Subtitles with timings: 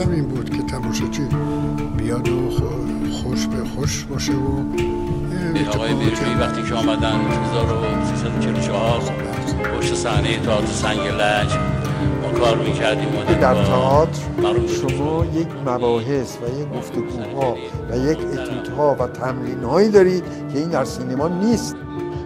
[0.00, 1.22] مقصودم این بود که تماشاچی
[1.96, 2.50] بیاد و
[3.12, 4.62] خوش به خوش باشه و
[5.74, 9.00] آقای بیرمی وقتی که آمدن 1344
[9.78, 11.54] پشت صحنه تئاتر سنگ لج
[12.22, 13.08] ما کار می‌کردیم
[13.40, 14.18] در تئاتر
[14.66, 17.56] شما یک مباحث و یک گفتگوها
[17.90, 21.76] و یک اتیودها و تمرین هایی دارید که این در سینما نیست.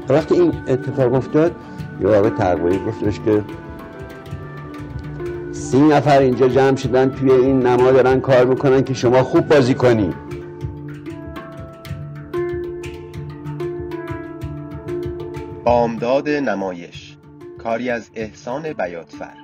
[0.08, 1.52] وقتی این اتفاق افتاد
[2.00, 3.44] یه آقای تقویی گفتش که
[5.74, 9.74] سی نفر اینجا جمع شدن توی این نما دارن کار می‌کنن که شما خوب بازی
[9.74, 10.14] کنی.
[15.64, 17.16] بامداد نمایش.
[17.58, 19.34] کاری از احسان بیاتفر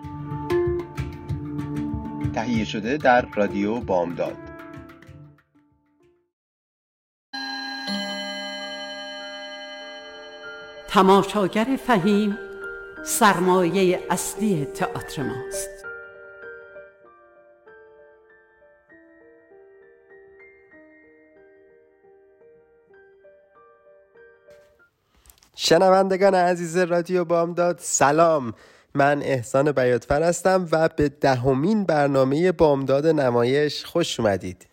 [2.34, 4.36] تهیه شده در رادیو بامداد.
[10.88, 12.38] تماشاگر فهیم
[13.04, 15.79] سرمایه اصلی تئاتر ماست.
[25.62, 28.54] شنوندگان عزیز رادیو بامداد سلام.
[28.94, 34.66] من احسان بیاتفر هستم و به دهمین برنامه بامداد نمایش خوش اومدید.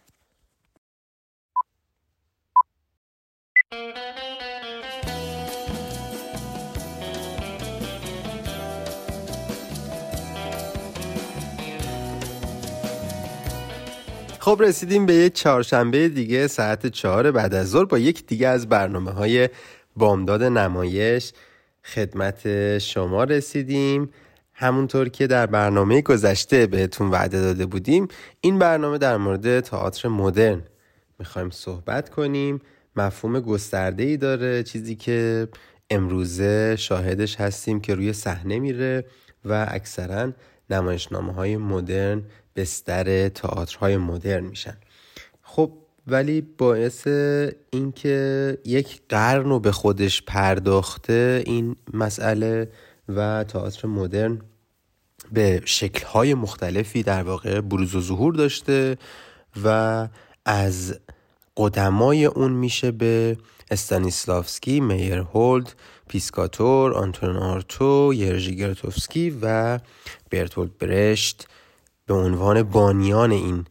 [14.40, 18.70] خب رسیدیم به یک چهارشنبه دیگه ساعت چهار بعد از ظهر با یک دیگه از
[18.70, 19.50] برنامه های
[19.98, 21.34] بامداد نمایش
[21.84, 24.10] خدمت شما رسیدیم.
[24.54, 28.08] همونطور که در برنامه گذشته بهتون وعده داده بودیم
[28.42, 30.62] این برنامه در مورد تئاتر مدرن
[31.20, 32.62] می‌خوایم صحبت کنیم.
[32.96, 35.48] مفهوم گسترده ای داره چیزی که
[35.90, 39.06] امروزه شاهدش هستیم که روی صحنه میره
[39.46, 40.32] و اکثرا
[40.70, 42.24] نمایشنامه های مدرن
[42.56, 44.78] بستر تئاترهای مدرن میشن.
[45.42, 45.72] خب
[46.08, 47.08] ولی باعث
[47.70, 52.72] اینکه یک قرن رو به خودش پرداخته این مسئله
[53.10, 54.42] و تئاتر مدرن
[55.32, 58.98] به شکلهای مختلفی در واقع بروز و ظهور داشته
[59.64, 60.08] و
[60.46, 61.00] از
[61.58, 63.38] قدمای اون میشه به
[63.72, 65.74] استانیسلافسکی، میر هولد،
[66.08, 69.80] پیسکاتور، آنتون آرتو، یرژی گرتوفسکی و
[70.32, 71.48] برتولد برشت
[72.06, 73.66] به عنوان بانیان این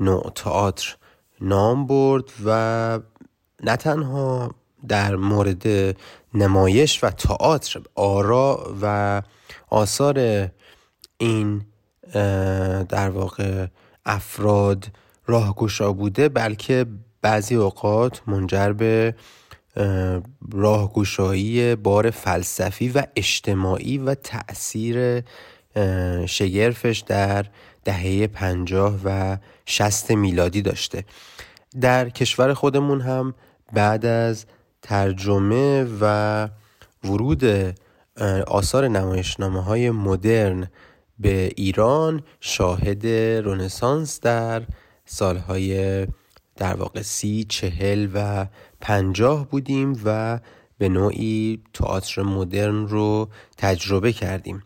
[0.00, 0.96] نوع تئاتر.
[1.40, 3.00] نام برد و
[3.62, 4.54] نه تنها
[4.88, 5.96] در مورد
[6.34, 9.22] نمایش و تئاتر آرا و
[9.68, 10.48] آثار
[11.18, 11.62] این
[12.88, 13.66] در واقع
[14.06, 14.86] افراد
[15.26, 16.86] راهگشا بوده بلکه
[17.22, 19.14] بعضی اوقات منجر به
[20.52, 25.22] راهگشایی بار فلسفی و اجتماعی و تأثیر
[26.26, 27.46] شگرفش در
[27.84, 31.04] دهه پنجاه و شست میلادی داشته.
[31.80, 33.34] در کشور خودمون هم
[33.72, 34.46] بعد از
[34.82, 36.48] ترجمه و
[37.04, 37.74] ورود
[38.46, 40.68] آثار نمایشنامه های مدرن
[41.18, 43.06] به ایران شاهد
[43.44, 44.62] رونسانس در
[45.04, 46.06] سالهای
[46.56, 48.46] در واقع سی، چهل و
[48.80, 50.40] پنجاه بودیم و
[50.78, 54.62] به نوعی تئاتر مدرن رو تجربه کردیم.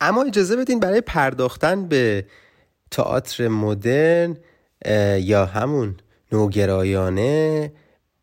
[0.00, 2.26] اما اجازه بدین برای پرداختن به
[2.90, 4.36] تئاتر مدرن
[5.20, 5.96] یا همون
[6.32, 7.72] نوگرایانه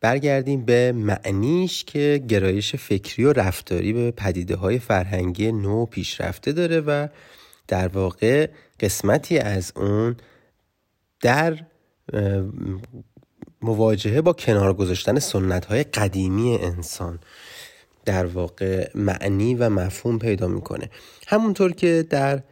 [0.02, 6.80] برگردیم به معنیش که گرایش فکری و رفتاری به پدیده های فرهنگی نو پیشرفته داره
[6.80, 7.08] و
[7.68, 8.48] در واقع
[8.80, 10.16] قسمتی از اون
[11.22, 11.58] در
[13.62, 17.20] مواجهه با کنار گذاشتن سنت های قدیمی انسان
[18.06, 20.90] در واقع معنی و مفهوم پیدا می‌کنه.
[21.28, 22.44] همونطور که در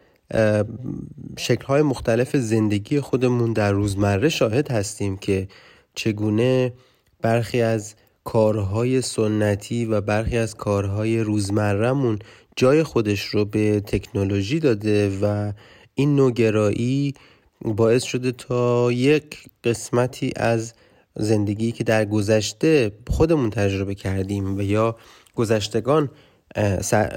[1.37, 5.47] شکلهای مختلف زندگی خودمون در روزمره شاهد هستیم که
[5.95, 6.73] چگونه
[7.21, 12.19] برخی از کارهای سنتی و برخی از کارهای روزمرهمون
[12.55, 15.51] جای خودش رو به تکنولوژی داده و
[15.95, 17.13] این نوگرایی
[17.61, 20.73] باعث شده تا یک قسمتی از
[21.15, 24.95] زندگی که در گذشته خودمون تجربه کردیم و یا
[25.35, 26.09] گذشتگان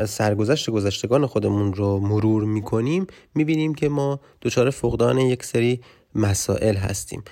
[0.06, 5.80] سرگذشت گذشتگان خودمون رو مرور می‌کنیم می‌بینیم که ما دچار فقدان یک سری
[6.14, 7.22] مسائل هستیم.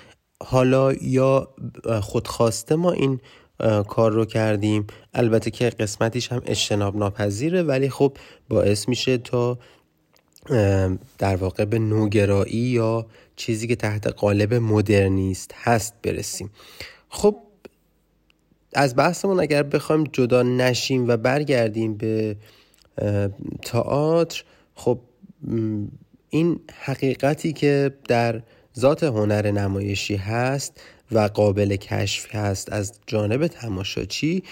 [0.43, 1.49] حالا یا
[2.03, 3.21] خودخواسته ما این
[3.89, 8.17] کار رو کردیم البته که قسمتیش هم اجتناب ناپذیره ولی خب
[8.49, 9.59] باعث میشه تا
[11.19, 13.07] در واقع به نوگرایی یا
[13.37, 16.51] چیزی که تحت قالب مدرنیست هست برسیم.
[17.09, 17.37] خب
[18.73, 22.37] از بحثمون اگر بخوایم جدا نشیم و برگردیم به
[23.63, 24.43] تئاتر
[24.75, 25.01] خب
[26.31, 28.43] این حقیقتی که در
[28.79, 30.81] ذات هنر نمایشی هست
[31.13, 34.43] و قابل کشف هست از جانب تماشاچی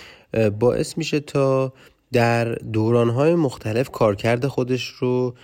[0.60, 1.72] باعث میشه تا
[2.12, 5.34] در دورانهای مختلف کارکرد خودش رو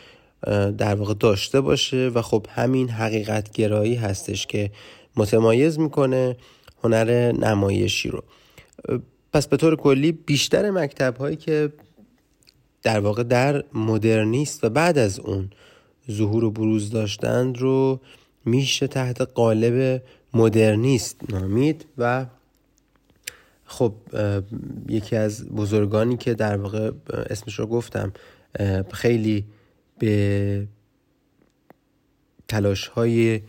[0.79, 4.70] در واقع داشته باشه و خب همین حقیقت گرایی هستش که
[5.17, 6.37] متمایز می‌کنه
[6.85, 8.23] هنر نمایشی رو.
[9.32, 11.73] پس به طور کلی بیشتر مکتب هایی که
[12.82, 15.50] در واقع در مدرنیست و بعد از اون
[16.11, 18.00] ظهور و بروز داشتند رو
[18.44, 20.03] میشه تحت قالب
[20.35, 22.26] مدرنیست نامید و
[23.65, 23.94] خب
[24.88, 26.91] یکی از بزرگانی که در واقع
[27.31, 28.12] اسمش رو گفتم
[28.93, 29.44] خیلی
[29.99, 30.67] به
[32.49, 33.41] تلاش های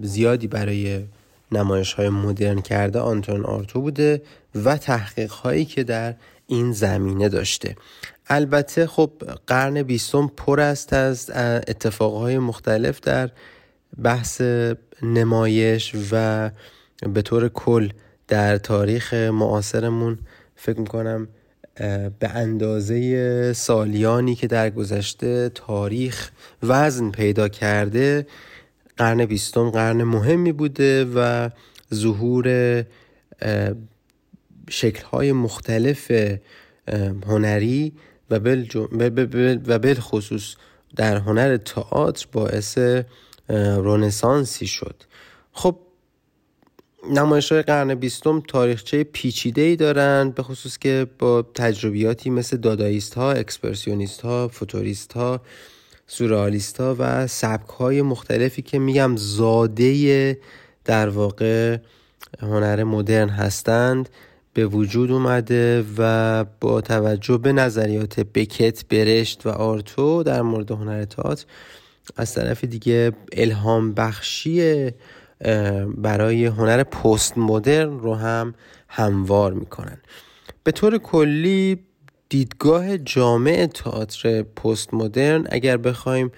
[0.00, 1.04] زیادی برای
[1.52, 4.22] نمایش های مدرن کرده آنتون آرتو بوده
[4.64, 6.14] و تحقیق هایی که در
[6.46, 7.76] این زمینه داشته.
[8.28, 9.10] البته خب
[9.46, 11.30] قرن بیستم پر است از
[11.68, 13.30] اتفاقهای مختلف در
[14.02, 14.42] بحث
[15.02, 16.50] نمایش و
[17.14, 17.88] به طور کل
[18.28, 20.18] در تاریخ معاصرمون.
[20.56, 21.28] فکر می‌کنم
[22.18, 26.30] به اندازه سالیانی که در گذشته تاریخ
[26.62, 28.26] وزن پیدا کرده
[28.96, 31.50] قرن بیستم قرن مهمی بوده و
[31.94, 32.84] ظهور
[34.70, 36.12] شکلهای مختلف
[37.26, 37.92] هنری
[38.30, 40.54] و بل خصوص
[40.96, 42.78] در هنر تئاتر باعث
[43.48, 45.02] رونسانسی شد.
[45.52, 45.78] خب
[47.10, 53.14] نمایش های قرن بیستم تاریخچه پیچیده ای دارند به خصوص که با تجربیاتی مثل داداییست
[53.14, 55.40] ها، اکسپرسیونیست ها، فوتوریست ها،
[56.06, 60.38] سورالیست ها و سبک های مختلفی که میگم زاده
[60.84, 61.78] در واقع
[62.40, 64.08] هنر مدرن هستند
[64.54, 71.04] به وجود اومده و با توجه به نظریات بکت برشت و آرتو در مورد هنر
[71.04, 71.44] تئاتر
[72.16, 74.90] از طرف دیگه الهام بخشی
[75.96, 78.54] برای هنر پست مدرن رو هم
[78.88, 79.98] هموار می‌کنن.
[80.64, 81.78] به طور کلی
[82.28, 86.32] دیدگاه جامع تئاتر پست مدرن اگر بخوایم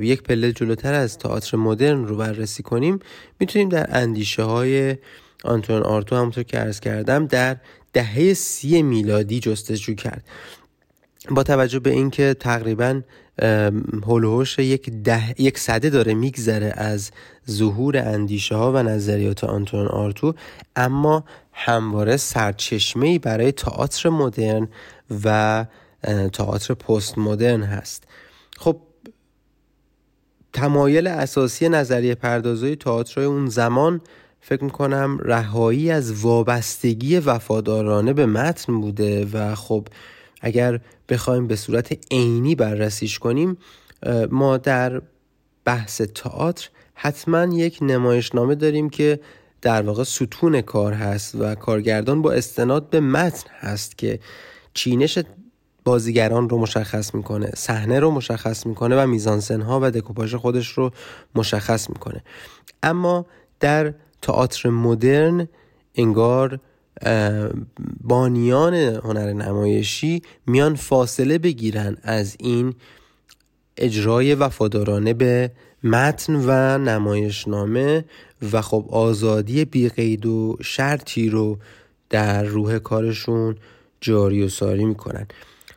[0.00, 2.98] یک پله جلوتر از تئاتر مدرن رو بررسی کنیم
[3.40, 4.96] می‌تونیم در اندیشه های
[5.44, 7.56] آنتون آرتو همونطور که ارز کردم در
[7.92, 10.24] دهه سی میلادی جستجو کرد.
[11.30, 13.00] با توجه به اینکه تقریبا
[14.06, 17.10] هلوهوش یک, ده، یک صده داره میگذره از
[17.50, 20.34] ظهور اندیشه ها و نظریات آنتون آرتو
[20.76, 24.68] اما همواره سرچشمه برای تئاتر مدرن
[25.24, 25.66] و
[26.32, 28.04] تئاتر پست مدرن هست.
[28.56, 28.76] خب
[30.52, 34.00] تمایل اساسی نظریه پردازی تئاتر اون زمان
[34.40, 39.88] فکر می‌کنم رهایی از وابستگی وفادارانه به متن بوده و خب
[40.40, 43.56] اگر بخوایم به صورت عینی بررسیش کنیم
[44.30, 45.02] ما در
[45.64, 49.20] بحث تئاتر حتما یک نمایشنامه داریم که
[49.62, 54.20] در واقع ستون کار هست و کارگردان با استناد به متن هست که
[54.74, 55.18] چینش
[55.84, 60.90] بازیگران رو مشخص می‌کنه صحنه رو مشخص می‌کنه و میزانسن ها و دکوپاژ خودش رو
[61.34, 62.22] مشخص می‌کنه.
[62.82, 63.26] اما
[63.60, 65.48] در تئاتر مدرن
[65.94, 66.60] انگار
[68.00, 72.74] بانیان هنر نمایشی میان فاصله بگیرن از این
[73.76, 75.50] اجرای وفادارانه به
[75.84, 78.04] متن و نمایشنامه
[78.52, 81.58] و خب آزادی بیقید و شرطی رو
[82.10, 83.56] در روح کارشون
[84.02, 85.26] جاری و ساری می‌کنن.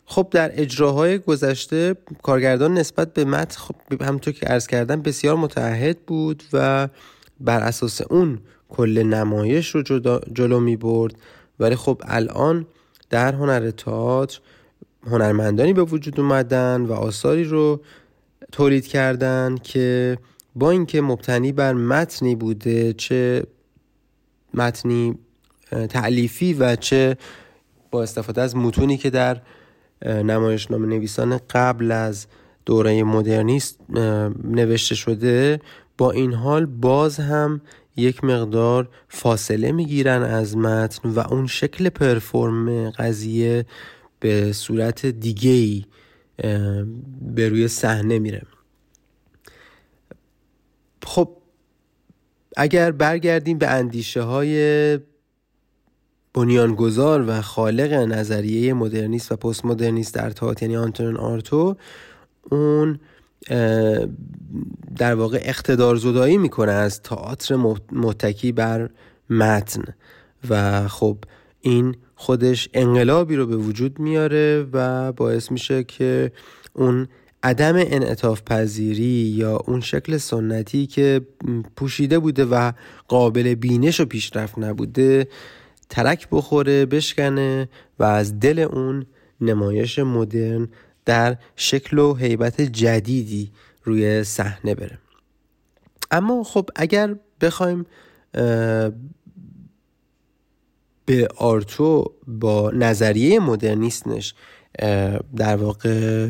[0.06, 6.00] خب در اجراهای گذشته کارگردان نسبت به متن خب همونطور که عرض کردم بسیار متعهد
[6.00, 6.88] بود و
[7.40, 8.40] بر اساس اون
[8.70, 9.82] کل نمایش رو
[10.34, 11.16] جلو می برد
[11.60, 12.66] ولی خب الان
[13.10, 14.40] در هنر تئاتر
[15.08, 17.82] هنرمندانی به وجود اومدن و آثاری رو
[18.52, 20.18] تولید کردن که
[20.56, 23.44] با اینکه مبتنی بر متنی بوده چه
[24.54, 25.18] متنی
[25.90, 27.18] تعلیفی و چه
[27.92, 29.42] با استفاده از متونی که در
[30.06, 32.28] نمایشنامه نویسان قبل از
[32.66, 33.80] دوره مدرنیست
[34.44, 35.60] نوشته شده
[35.98, 37.62] با این حال باز هم
[37.96, 43.66] یک مقدار فاصله می‌گیرن از متن و اون شکل پرفورم قضیه
[44.20, 45.86] به صورت دیگه ای
[47.22, 48.42] به روی صحنه میره.
[51.04, 51.30] خب
[52.58, 55.00] اگر برگردیم به اندیشه های
[56.36, 61.76] بنیانگذار و خالق نظریه مدرنیست و پست مدرنیست در تئاتر یعنی آنتون آرتو
[62.52, 63.00] اون
[64.98, 68.90] در واقع اقتدار زدایی می‌کنه از تئاتر متکی بر
[69.30, 69.84] متن.
[70.50, 71.18] و خب
[71.62, 76.32] این خودش انقلابی رو به وجود میاره و باعث میشه که
[76.74, 77.08] اون
[77.44, 81.22] عدم انعطاف پذیری یا اون شکل سنتی که
[81.76, 82.72] پوشیده بوده و
[83.08, 85.28] قابل بینش و پیشرفت نبوده
[85.90, 89.06] ترک بخوره بشکنه و از دل اون
[89.42, 90.68] نمایش مدرن
[91.06, 93.52] در شکل و حیبت جدیدی
[93.84, 94.98] روی صحنه بره.
[96.12, 97.86] اما خب اگر بخوایم
[101.06, 104.34] به آرتو با نظریه مدرنیستش
[105.36, 106.30] در واقع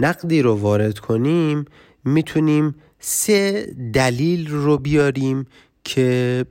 [0.00, 1.64] نقدی رو وارد کنیم
[2.04, 5.46] می‌تونیم سه دلیل رو بیاریم
[5.84, 6.44] که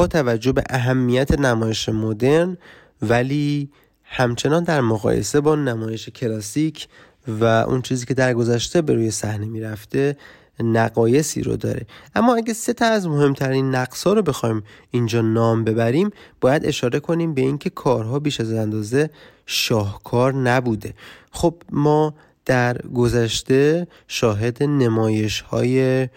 [0.00, 2.56] با توجه به اهمیت نمایش مدرن
[3.02, 3.70] ولی
[4.04, 6.88] همچنان در مقایسه با نمایش کلاسیک
[7.28, 10.16] و اون چیزی که در گذشته به روی صحنه می‌رفته
[10.60, 11.86] نقایسی رو داره.
[12.14, 17.34] اما اگه سه تا از مهمترین نقصا رو بخوایم اینجا نام ببریم باید اشاره کنیم
[17.34, 19.10] به اینکه کارها بیش از اندازه
[19.46, 20.94] شاهکار نبوده.
[21.30, 22.14] خب ما
[22.44, 26.08] در گذشته شاهد نمایش های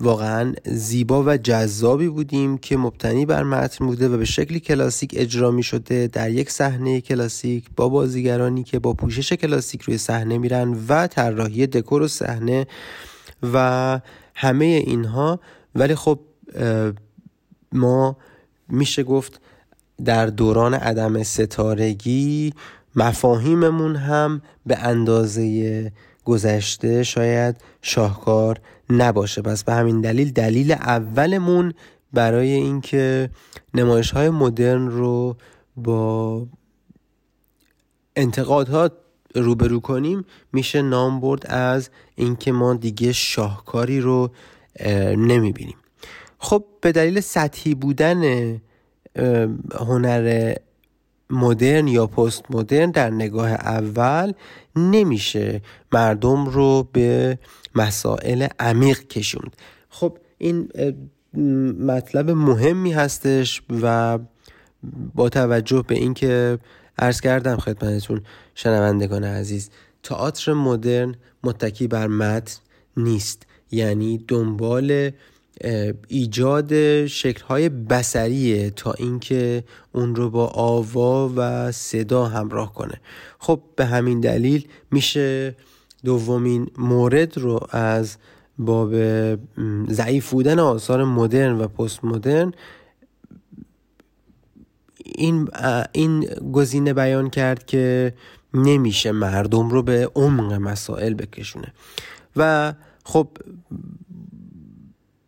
[0.00, 5.50] واقعا زیبا و جذابی بودیم که مبتنی بر متن بوده و به شکلی کلاسیک اجرا
[5.50, 10.76] می شده در یک صحنه کلاسیک با بازیگرانی که با پوشش کلاسیک روی صحنه میرن
[10.88, 12.66] و طراحی دکور و صحنه
[13.52, 14.00] و
[14.34, 15.40] همه اینها.
[15.74, 16.18] ولی خب
[17.72, 18.16] ما
[18.68, 19.40] میشه گفت
[20.04, 22.52] در دوران عدم ستارگی
[22.96, 25.92] مفاهیممون هم به اندازه
[26.24, 29.42] گذشته شاید شاهکار نباشه.
[29.42, 31.74] پس به همین دلیل دلیل اولمون
[32.12, 33.30] برای اینکه
[33.74, 35.36] نمایش های مدرن رو
[35.76, 36.46] با
[38.16, 38.90] انتقادها
[39.34, 44.30] روبرو کنیم میشه نام برد از اینکه ما دیگه شاهکاری رو
[45.16, 45.76] نمی‌بینیم.
[46.38, 48.22] خب به دلیل سطحی بودن
[49.74, 50.54] هنر
[51.30, 54.32] مدرن یا پست مدرن در نگاه اول
[54.76, 55.62] نمیشه
[55.92, 57.38] مردم رو به
[57.76, 59.56] مسائل عمیق کشوند.
[59.88, 60.68] خب این
[61.86, 64.18] مطلب مهمی هستش و
[65.14, 66.58] با توجه به اینکه
[66.98, 68.20] عرض کردم خدمتتون
[68.54, 69.70] شنوندگان عزیز
[70.02, 71.14] تئاتر مدرن
[71.44, 72.60] متکی بر متن
[72.96, 73.46] نیست.
[73.70, 75.10] یعنی دنبال
[76.08, 83.00] ایجاد شکلهای بسریه تا اینکه اون رو با آوا و صدا همراه کنه.
[83.38, 85.56] خب به همین دلیل میشه
[86.06, 88.16] دومین مورد رو از
[88.58, 88.94] باب
[89.90, 92.52] ضعیف بودن آثار مدرن و پست مدرن
[95.04, 95.48] این
[95.92, 96.20] این
[96.52, 98.14] گزینه بیان کرد که
[98.54, 101.72] نمیشه مردم رو به عمق مسائل بکشونه.
[102.36, 102.72] و
[103.04, 103.28] خب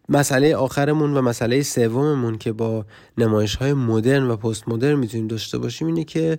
[0.08, 2.86] مسئله آخرمون و مسئله سوممون که با
[3.18, 6.38] نمایش های مدرن و پست مدرن می‌تونیم داشته باشیم اینه که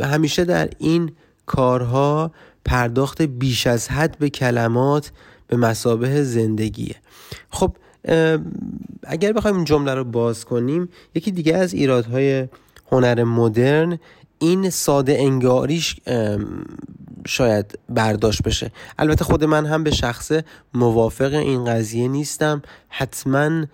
[0.00, 1.12] همیشه در این
[1.46, 2.32] کارها
[2.64, 5.12] پرداخت بیش از حد به کلمات
[5.48, 6.96] به مسابه زندگیه.
[7.50, 7.76] خب
[9.02, 12.48] اگر بخوایم این جمله رو باز کنیم یکی دیگه از ایرادهای
[12.92, 13.98] هنر مدرن
[14.38, 15.96] این ساده انگاریش
[17.26, 18.72] شاید برداشت بشه.
[18.98, 22.62] البته خود من هم به شخصه موافق این قضیه نیستم.
[22.88, 23.66] حتما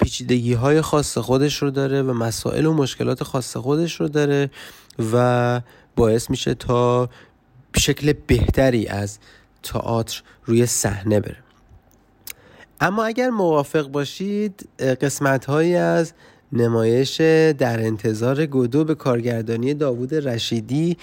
[0.00, 4.50] پیچیدگی های خاص خودش رو داره و مسائل و مشکلات خاص خودش رو داره
[5.12, 5.60] و
[5.96, 7.08] باعث میشه تا
[7.76, 9.18] شکل بهتری از
[9.62, 11.36] تئاتر روی صحنه بره.
[12.80, 16.12] اما اگر موافق باشید قسمت هایی از
[16.52, 17.20] نمایش
[17.58, 20.96] در انتظار گدو به کارگردانی داوود رشیدی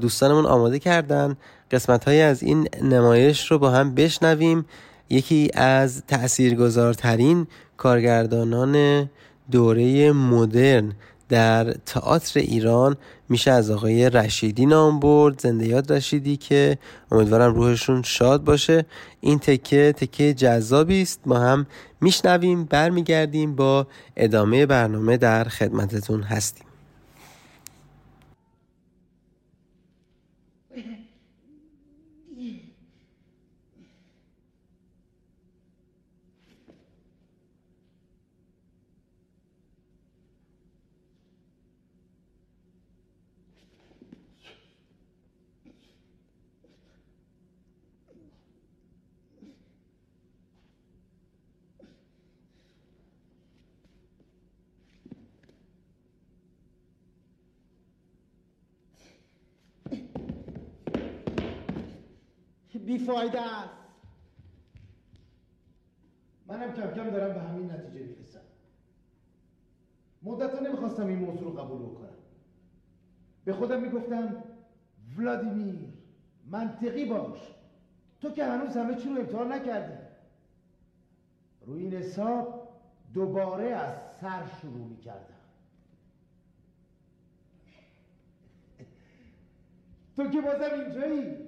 [0.00, 1.36] دوستانمون آماده کردن.
[1.70, 4.66] قسمت های از این نمایش رو با هم بشنویم.
[5.10, 9.06] یکی از تاثیرگذارترین کارگردانان
[9.50, 10.92] دوره مدرن
[11.28, 12.96] در تئاتر ایران
[13.28, 15.40] میشه از آقای رشیدی نام برد.
[15.40, 16.78] زنده یاد رشیدی که
[17.12, 18.86] امیدوارم روحشون شاد باشه.
[19.20, 21.20] این تکه تکه جذابی است.
[21.26, 21.66] ما هم
[22.00, 26.67] میشنویم برمیگردیم با ادامه برنامه در خدمتتون هستیم.
[62.88, 63.74] بیفایده است.
[66.46, 68.40] منم کم کم دارم به همین نتیجه می‌رسم.
[70.22, 72.08] مدت نمی‌خواستم این موضوع رو قبول بکنم.
[73.44, 74.44] به خودم می‌گفتم
[75.18, 75.88] ولادیمیر
[76.46, 77.38] منطقی باش.
[78.20, 79.98] تو که هنوز همه چی رو امتحان نکردی.
[81.66, 82.68] روی این حساب
[83.14, 85.34] دوباره از سر شروع می‌کردم.
[90.16, 91.47] تو که بازم اینجایی؟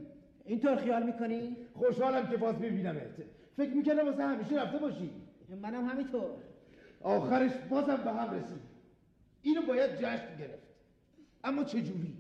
[0.51, 3.23] اینطور خیال می‌کنی؟ خوشحالم که باز میبینمت.
[3.57, 5.11] فکر می‌کردم واسه همیشه رفته باشی.
[5.63, 6.31] منم همینطور.
[7.01, 8.61] آخرش بازم به هم رسید.
[9.43, 10.63] اینو باید جشن گرفت.
[11.45, 12.17] اما چجوری؟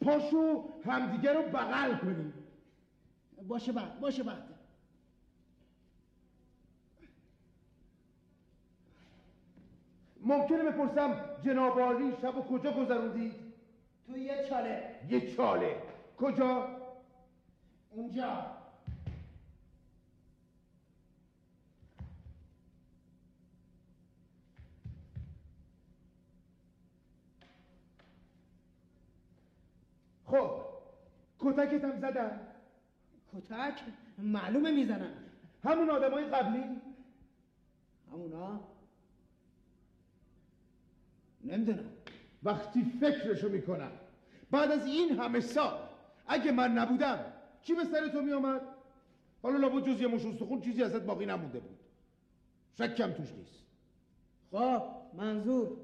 [0.00, 2.32] پاشو همدیگه رو بغل کنیم.
[3.48, 4.42] باشه بعد باشه بعد.
[10.20, 13.34] ممکنه بپرسم جناب شب و کجا گذروندید؟
[14.06, 14.94] تو یه چاله.
[15.08, 15.91] یه چاله.
[16.22, 16.68] کجا؟
[17.90, 18.46] اونجا.
[30.26, 30.60] خب
[31.38, 32.40] کتکت هم زدن.
[33.32, 33.80] کتک؟
[34.18, 35.14] معلومه می‌زنن.
[35.64, 36.64] همون آدمای قبلی؟
[38.12, 38.60] همونا؟
[41.44, 41.90] نمی‌دونم.
[42.42, 43.92] وقتی فکرشو می‌کنم.
[44.50, 45.91] بعد از این همه سال
[46.32, 47.18] اگه من نبودم
[47.62, 48.60] چی به سر تو میامد؟
[49.42, 51.78] حالا لابد جز یه مش استخون چیزی ازت باقی نمونده بود.
[52.74, 53.62] شکم توش نیست.
[54.50, 54.82] خب
[55.14, 55.76] منظور.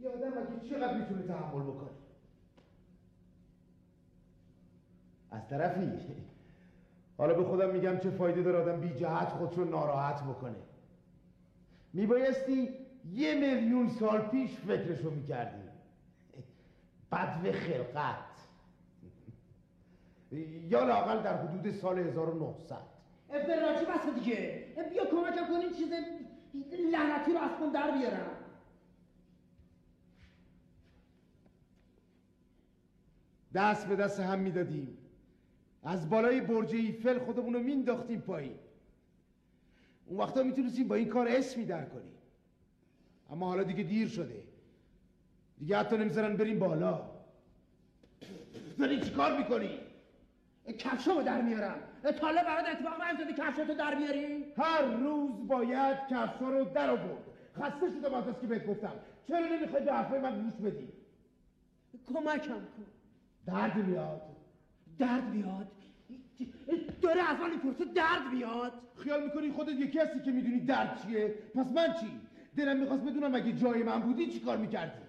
[0.00, 1.90] یه آدم اگه چقدر می‌تونه تحمل بکنه؟
[5.30, 6.14] از طرفی.
[7.18, 10.56] حالا به خودم میگم چه فایده داره آدم بی جهت خودشو ناراحت بکنه.
[11.92, 12.68] میبایستی
[13.12, 15.61] یه میلیون سال پیش فکرشو می‌کردی.
[17.12, 18.32] بدو خلقت.
[20.68, 22.76] یا لاقل در حدود سال 1900
[23.30, 24.66] افراچی بسه دیگه.
[24.90, 25.92] بیا کمکم کن این چیز
[26.92, 28.36] لعنتی رو از کن در بیارم.
[33.54, 34.98] دست به دست هم می‌دادیم.
[35.82, 38.58] از بالای برج ایفل خودمون رو مینداختیم پایین.
[40.06, 42.14] اون وقتا می‌تونستیم با این کار اسمی در کنیم
[43.30, 44.51] اما حالا دیگه دیر شده.
[45.62, 47.00] دیگه حتی نمی‌ذارن بریم بالا.
[48.78, 49.78] داری چی کار می‌کنی؟
[50.78, 51.74] کفشامو در میارم.
[52.20, 57.24] تاله برات اتفاق نیفتاده کفشاتو در بیاری؟ هر روز باید کفشا رو در آورد.
[57.56, 58.92] خسته شدم از که بهت گفتم.
[59.28, 60.88] چرا نمی‌خوای به حرفای من گوش بدی؟
[62.06, 62.86] کمکم کن.
[63.46, 64.22] درد میاد.
[64.98, 65.66] درد بیاد
[67.02, 71.34] داره از من می‌پرسه درد بیاد خیال می‌کنی خودت یکی هستی که می‌دونی درد چیه؟
[71.54, 72.20] پس من چی؟
[72.56, 75.01] دلم می‌خواست بدونم اگه جای من بودی چی کار می‌کردی؟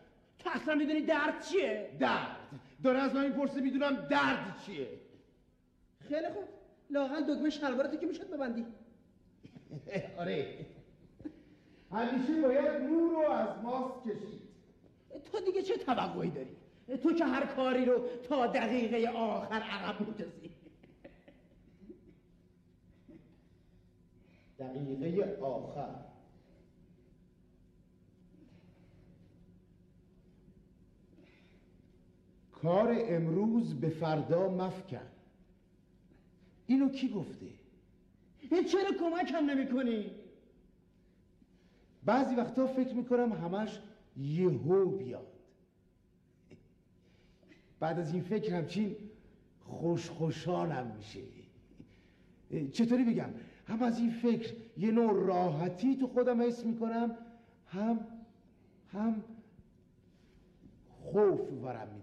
[0.50, 2.38] اصلا می‌دونی درد چیه؟ درد.
[2.84, 4.88] داره از من می‌پرسه می‌دونم درد چیه.
[6.00, 6.44] خیلی خوب.
[6.90, 8.66] لاغل دگمه شلوارتو که می‌شد ببندی؟
[10.20, 10.66] آره.
[11.92, 14.42] همیشه باید نور رو از ماست کشید.
[15.32, 16.56] تو دیگه چه توقعی داری؟
[17.04, 20.52] تو که هر کاری رو تا دقیقه آخر عقب میندازی.
[24.60, 26.13] دقیقه آخر.
[32.64, 35.08] کار امروز به فردا مفکن
[36.68, 37.46] اینو کی گفته؟
[38.50, 40.12] چرا کمک هم نمی کنی؟
[42.06, 43.80] بعضی وقتا فکر می‌کنم همش
[44.18, 45.28] یهو بیاد.
[47.80, 48.96] بعد از این فکر همچین
[49.60, 51.22] خوش خوشانم میشه.
[52.72, 53.30] چطوری بگم؟
[53.68, 57.18] هم از این فکر یه نوع راحتی تو خودم حس می‌کنم
[57.68, 58.00] هم
[58.92, 59.24] هم
[60.90, 62.03] خوف ورم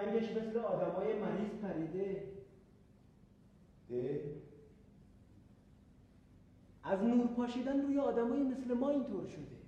[0.00, 2.32] رنگش مثل آدمای مریض پریده
[3.90, 4.18] اه؟
[6.82, 9.60] از نور پاشیدن روی آدمای مثل ما اینطور شده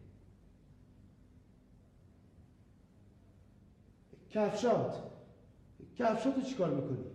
[4.30, 5.02] کفشات
[5.98, 7.11] کفشاتو چیکار می‌کنی؟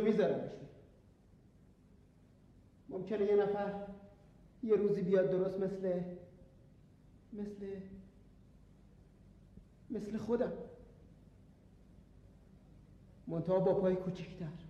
[0.00, 0.50] اینو می‌ذارم
[2.88, 3.72] ممکنه یه نفر
[4.62, 6.00] یه روزی بیاد درست مثل
[7.32, 7.66] مثل
[9.90, 10.52] مثل خودم.
[13.26, 14.69] منتها با پای کوچکتر.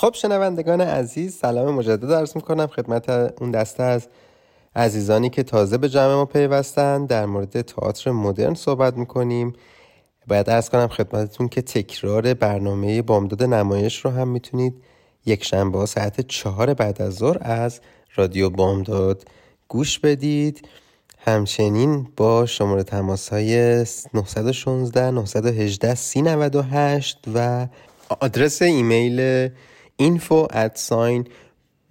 [0.00, 3.08] خب شنوندگان عزیز سلام مجدد عرض می‌کنم خدمت
[3.40, 4.08] اون دسته از
[4.76, 7.06] عزیزانی که تازه به جمع ما پیوستن.
[7.06, 9.52] در مورد تئاتر مدرن صحبت می‌کنیم.
[10.28, 14.74] باید ارز کنم خدمتتون که تکرار برنامه بامداد نمایش رو هم می‌تونید
[15.26, 17.80] یک شنبه ساعت چهار بعد از ظهر از
[18.16, 19.24] رادیو بامداد
[19.68, 20.68] گوش بدید.
[21.18, 23.84] همچنین با شماره تماس های
[24.14, 27.66] 916 918 398 و
[28.20, 29.50] آدرس ایمیل
[30.08, 31.20] info at sign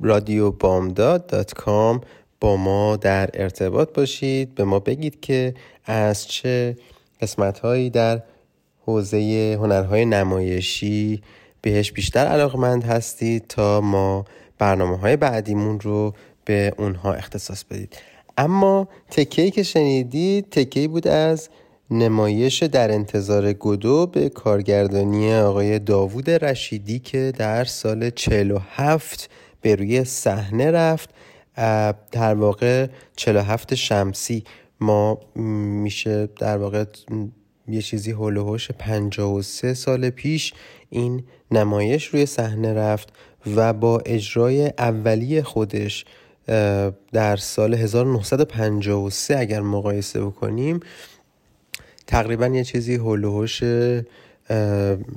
[0.04, 1.96] radiobamdad.com
[2.42, 4.56] با ما در ارتباط باشید.
[4.56, 5.54] به ما بگید که
[5.86, 6.78] از چه
[7.22, 8.22] قسمت هایی در
[8.86, 11.22] حوزه هنرهای نمایشی
[11.62, 14.26] بهش بیشتر علاقمند هستید تا ما
[14.58, 16.14] برنامه های بعدیمون رو
[16.46, 17.98] به اونها اختصاص بدید.
[18.38, 21.50] اما تکهی که شنیدید تکهی بود از
[21.92, 29.30] نمایش در انتظار گدو به کارگردانی آقای داوود رشیدی که در سال 47
[29.62, 31.10] به روی صحنه رفت
[32.12, 34.44] در واقع 47 شمسی
[34.80, 35.20] ما
[35.84, 36.86] میشه در واقع
[37.68, 40.54] یه چیزی هلوهوش 53 سال پیش
[40.90, 43.10] این نمایش روی صحنه رفت
[43.56, 46.06] و با اجرای اولی خودش
[47.12, 50.80] در سال 1953 اگر مقایسه بکنیم
[52.10, 53.64] تقریبا یه چیزی هلوهوش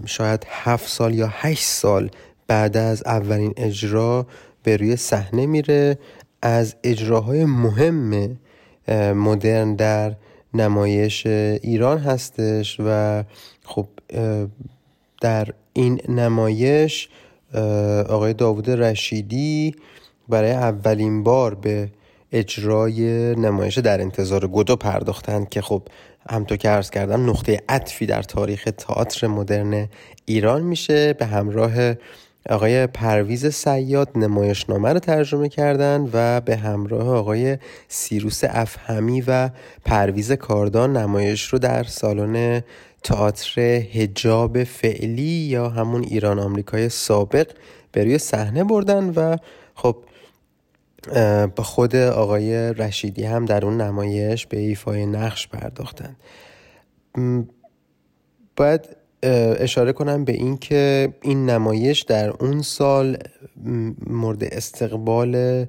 [0.06, 2.10] شاید هفت سال یا هشت سال
[2.46, 4.26] بعد از اولین اجرا
[4.62, 5.98] به روی صحنه میره.
[6.42, 8.36] از اجراهای مهم
[9.14, 10.14] مدرن در
[10.54, 13.22] نمایش ایران هستش و
[13.64, 13.86] خب
[15.20, 17.08] در این نمایش
[18.08, 19.74] آقای داوود رشیدی
[20.28, 21.88] برای اولین بار به
[22.32, 23.02] اجرای
[23.34, 25.82] نمایش در انتظار گدو پرداختند که خب
[26.30, 29.88] همطور که عرض کردم نقطه عطفی در تاریخ تئاتر مدرن
[30.24, 31.12] ایران میشه.
[31.12, 31.94] به همراه
[32.50, 37.58] آقای پرویز سیاد نمایشنامه رو ترجمه کردن و به همراه آقای
[37.88, 39.50] سیروس افهمی و
[39.84, 42.62] پرویز کاردان نمایش رو در سالن
[43.02, 47.50] تئاتر هجاب فعلی یا همون ایران آمریکای سابق
[47.92, 49.36] به روی صحنه بردن و
[49.74, 49.96] خب
[51.56, 56.16] با خود آقای رشیدی هم در اون نمایش به ایفای نقش پرداختن.
[58.56, 58.88] باید
[59.58, 63.16] اشاره کنم به این که این نمایش در اون سال
[64.06, 65.66] مورد استقبال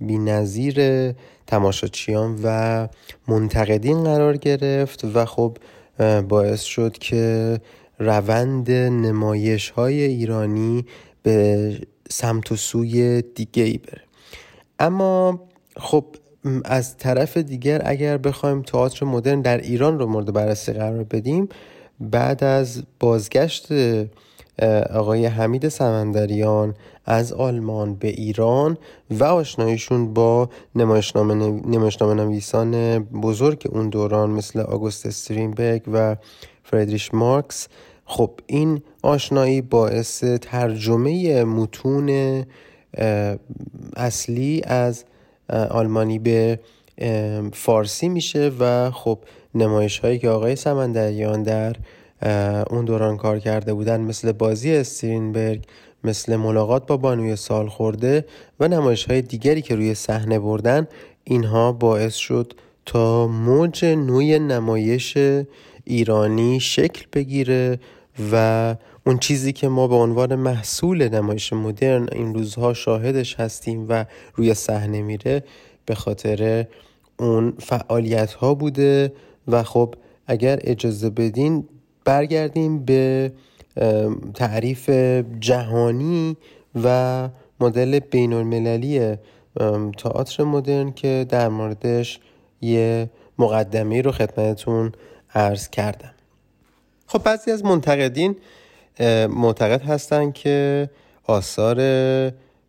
[0.00, 1.12] بینظیر
[1.46, 2.88] تماشاچیان و
[3.28, 5.58] منتقدین قرار گرفت و خب
[6.28, 7.58] باعث شد که
[7.98, 10.84] روند نمایش های ایرانی
[11.22, 14.07] به سمت و سوی دیگه ای بره.
[14.78, 15.40] اما
[15.76, 16.04] خب
[16.64, 21.48] از طرف دیگر اگر بخوایم تئاتر مدرن در ایران رو مورد بررسی قرار بدیم
[22.00, 23.68] بعد از بازگشت
[24.94, 26.74] آقای حمید سمندریان
[27.06, 28.78] از آلمان به ایران
[29.10, 31.34] و آشناییشون با نمایشنامه,
[31.66, 36.16] نمایشنامه نویسان بزرگ اون دوران مثل آگوست استرینبرگ و
[36.64, 37.68] فردریش مارکس
[38.04, 42.44] خب این آشنایی باعث ترجمه متون
[43.96, 45.04] اصلی از
[45.50, 46.60] آلمانی به
[47.52, 49.18] فارسی میشه و خب
[49.54, 51.76] نمایش هایی که آقای سمندریان در
[52.70, 55.64] اون دوران کار کرده بودن مثل بازی استرینبرگ
[56.04, 58.24] مثل ملاقات با بانوی سال خورده
[58.60, 60.86] و نمایش های دیگری که روی صحنه بردن
[61.24, 62.52] اینها باعث شد
[62.86, 65.18] تا موج نوی نمایش
[65.84, 67.78] ایرانی شکل بگیره
[68.32, 68.74] و
[69.08, 74.54] اون چیزی که ما به عنوان محصول نمایش مدرن این روزها شاهدش هستیم و روی
[74.54, 75.44] صحنه میره
[75.86, 76.66] به خاطر
[77.18, 79.12] اون فعالیت ها بوده
[79.48, 79.94] و خب
[80.26, 81.68] اگر اجازه بدین
[82.04, 83.32] برگردیم به
[84.34, 84.90] تعریف
[85.40, 86.36] جهانی
[86.84, 87.28] و
[87.60, 89.16] مدل بین المللی
[89.98, 92.20] تئاتر مدرن که در موردش
[92.60, 94.92] یه مقدمه رو خدمتتون
[95.34, 96.14] عرض کردم.
[97.06, 98.36] خب بعضی از منتقدین
[99.30, 100.90] معتقد هستند که
[101.24, 101.76] آثار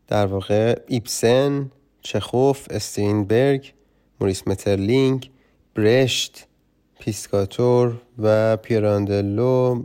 [0.08, 3.74] در واقع ایبسن، چخوف، استریندبرگ،
[4.22, 5.32] موریس مترلینگ،
[5.76, 6.48] برشت،
[7.00, 9.84] پیسکاتور و پیراندلو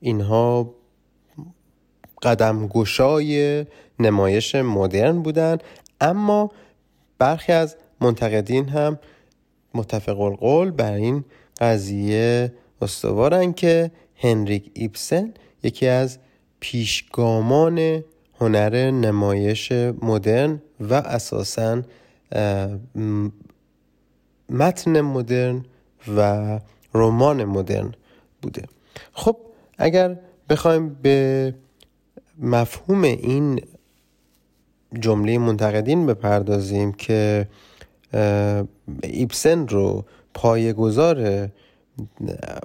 [0.00, 0.74] اینها
[2.22, 3.66] قدم گشای
[3.98, 5.58] نمایش مدرن بودن.
[6.00, 6.50] اما
[7.18, 8.98] برخی از منتقدین هم
[9.74, 11.24] متفق القول بر این
[11.60, 16.18] قضیه استوارن که هنریک ایبسن یکی از
[16.60, 18.04] پیشگامان
[18.40, 21.82] هنر نمایش مدرن و اساسا
[24.50, 25.64] متن مدرن
[26.16, 26.60] و
[26.94, 27.94] رمان مدرن
[28.42, 28.62] بوده.
[29.12, 29.36] خب
[29.78, 30.16] اگر
[30.48, 31.54] بخوایم به
[32.38, 33.60] مفهوم این
[35.00, 37.48] جمله منتقدین بپردازیم که
[39.02, 41.48] ایبسن رو پایگذار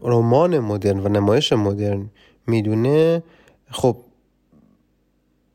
[0.02, 2.10] رمان مدرن و نمایش مدرن
[2.48, 3.24] می‌دونه.
[3.72, 3.98] خب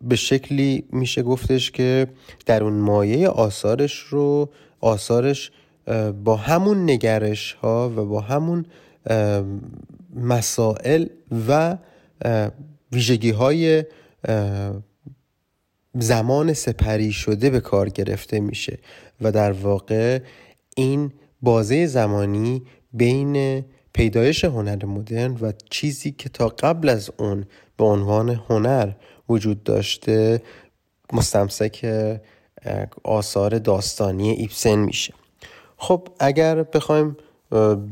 [0.02, 2.06] به شکلی میشه گفتش که
[2.46, 4.48] در اون مایه آثارش رو
[4.80, 5.50] آثارش
[6.24, 8.66] با همون نگرش ها و با همون
[10.14, 11.06] مسائل
[11.48, 11.76] و
[12.92, 13.84] ویژگی های
[15.94, 18.78] زمان سپری شده به کار گرفته میشه.
[19.20, 20.18] و در واقع
[20.76, 27.44] این بازه زمانی بین پیدایش هنر مدرن و چیزی که تا قبل از اون
[27.76, 28.92] به عنوان هنر
[29.28, 30.42] وجود داشته
[31.12, 31.86] مستمسک
[33.04, 35.14] آثار داستانی ایبسن میشه.
[35.76, 37.16] خب اگر بخوایم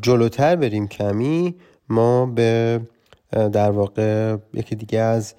[0.02, 1.54] جلوتر بریم کمی
[1.88, 2.80] ما به
[3.30, 5.34] در واقع یکی دیگه از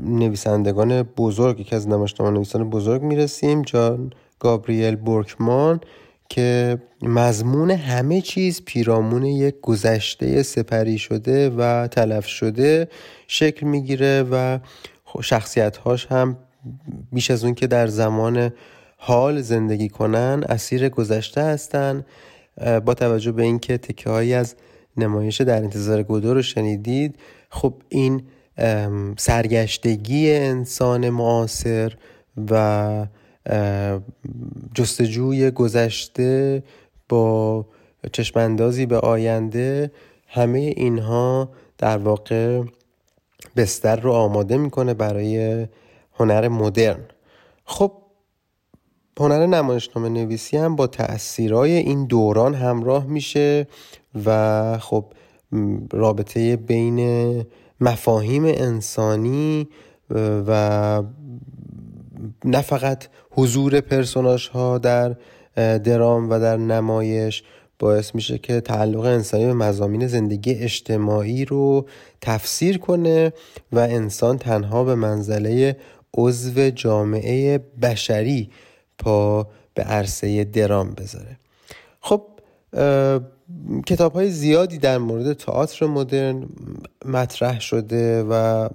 [0.00, 5.80] نویسندگان بزرگ یکی از نمایشنامه نویسان بزرگ می‌رسیم جان گابریل بورکمان.
[6.28, 12.88] که مضمون همه چیز پیرامون یک گذشته سپری شده و تلف شده
[13.26, 14.58] شکل می‌گیره و
[15.22, 16.36] شخصیت هاش هم
[17.12, 18.52] بیش از اون که در زمان
[18.96, 22.04] حال زندگی کنن اسیر گذشته هستن
[22.84, 24.54] با توجه به اینکه تکه هایی از
[24.96, 27.14] نمایش در انتظار گودو رو شنیدید
[27.50, 28.22] خب این
[29.16, 31.92] سرگشتگی انسان معاصر
[32.50, 33.06] و
[34.74, 36.62] جستجوی گذشته
[37.08, 37.64] با
[38.12, 39.90] چشماندازی به آینده
[40.28, 42.62] همه اینها در واقع
[43.56, 45.66] بستر رو آماده می‌کنه برای
[46.14, 47.04] هنر مدرن.
[47.64, 47.92] خب
[49.20, 53.66] هنر نمایشنامه نویسی هم با تأثیرهای این دوران همراه میشه
[54.24, 55.04] و خب
[55.92, 57.44] رابطه بین
[57.80, 59.68] مفاهیم انسانی
[60.46, 61.02] و
[62.44, 65.16] نه فقط حضور پرسوناش ها در
[65.78, 67.42] درام و در نمایش
[67.78, 71.86] باعث میشه که تعلق انسانی به مزامین زندگی اجتماعی رو
[72.20, 73.32] تفسیر کنه
[73.72, 75.76] و انسان تنها به منزله
[76.14, 78.50] عضو جامعه بشری
[78.98, 81.38] پا به عرصه درام بذاره.
[82.00, 82.22] خب
[83.86, 86.48] کتاب های زیادی در مورد تئاتر مدرن
[87.04, 88.68] مطرح شده و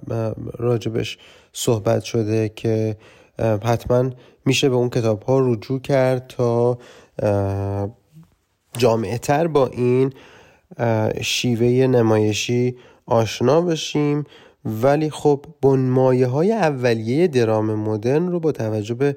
[0.58, 1.18] راجبش
[1.52, 2.96] صحبت شده که
[3.38, 4.10] حتما
[4.46, 6.78] میشه به اون کتاب ها رجوع کرد تا
[8.78, 10.12] جامعه تر با این
[11.20, 14.24] شیوه نمایشی آشنا بشیم.
[14.64, 19.16] ولی خب بنمایه های اولیه درام مدرن رو با توجه به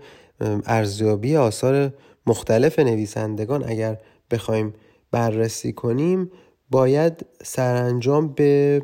[0.66, 1.94] ارزیابی آثار
[2.26, 3.98] مختلف نویسندگان اگر
[4.32, 4.74] بخوایم
[5.12, 6.32] بررسی کنیم
[6.70, 8.82] باید سرانجام به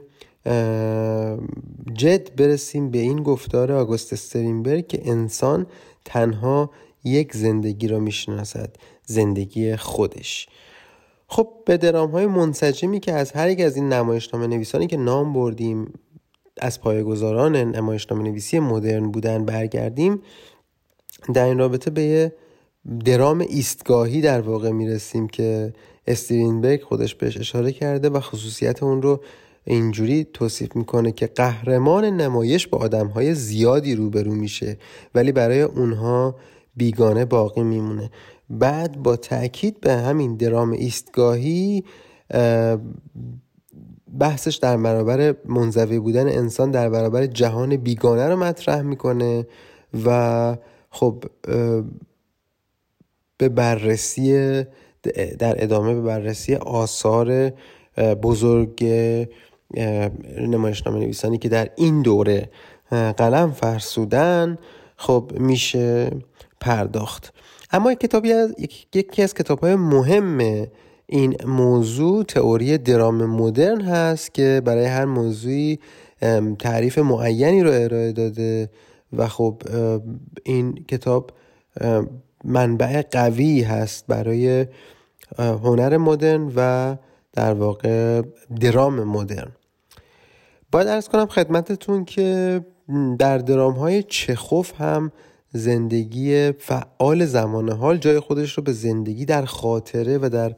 [1.93, 5.67] جد برسیم به این گفتار آگوست استرینبرگ که انسان
[6.05, 6.69] تنها
[7.03, 8.75] یک زندگی را می‌شناسد
[9.05, 10.47] زندگی خودش.
[11.27, 15.33] خب به درام های منسجمی که از هر یک از این نمایشنامه نویسانی که نام
[15.33, 15.93] بردیم
[16.61, 20.21] از پایگزاران نمایشنامه نویسی مدرن بودن برگردیم
[21.33, 22.33] در این رابطه به یه
[23.05, 25.73] درام ایستگاهی در واقع می‌رسیم که
[26.07, 29.21] استرینبرگ خودش بهش اشاره کرده و خصوصیت اون رو
[29.65, 34.77] اینجوری توصیف می‌کنه که قهرمان نمایش با آدمهای زیادی روبرو میشه
[35.15, 36.35] ولی برای اونها
[36.75, 38.11] بیگانه باقی میمونه.
[38.49, 41.83] بعد با تاکید به همین درام ایستگاهی
[44.19, 49.47] بحثش در برابر منزوی بودن انسان در برابر جهان بیگانه رو مطرح می‌کنه
[50.05, 50.57] و
[50.89, 51.23] خب
[53.37, 54.63] به بررسی
[55.39, 57.51] در ادامه به بررسی آثار
[58.23, 58.85] بزرگ
[60.37, 62.49] نمایشنامه نویسانی که در این دوره
[62.91, 64.57] قلم فرسودن
[64.95, 66.11] خب میشه
[66.59, 67.33] پرداخت.
[67.71, 68.55] اما کتابی از
[68.93, 70.67] یکی از کتاب های مهم
[71.07, 75.79] این موضوع تئوری درام مدرن هست که برای هر موضوعی
[76.59, 78.69] تعریف معینی رو ارائه داده
[79.13, 79.61] و خب
[80.43, 81.31] این کتاب
[82.43, 84.67] منبع قوی هست برای
[85.37, 86.95] هنر مدرن و
[87.33, 88.21] در واقع
[88.61, 89.51] درام مدرن.
[90.73, 92.61] باید ارز کنم خدمتتون که
[93.19, 95.11] در درام های چخوف هم
[95.51, 100.55] زندگی فعال زمان حال جای خودش رو به زندگی در خاطره و در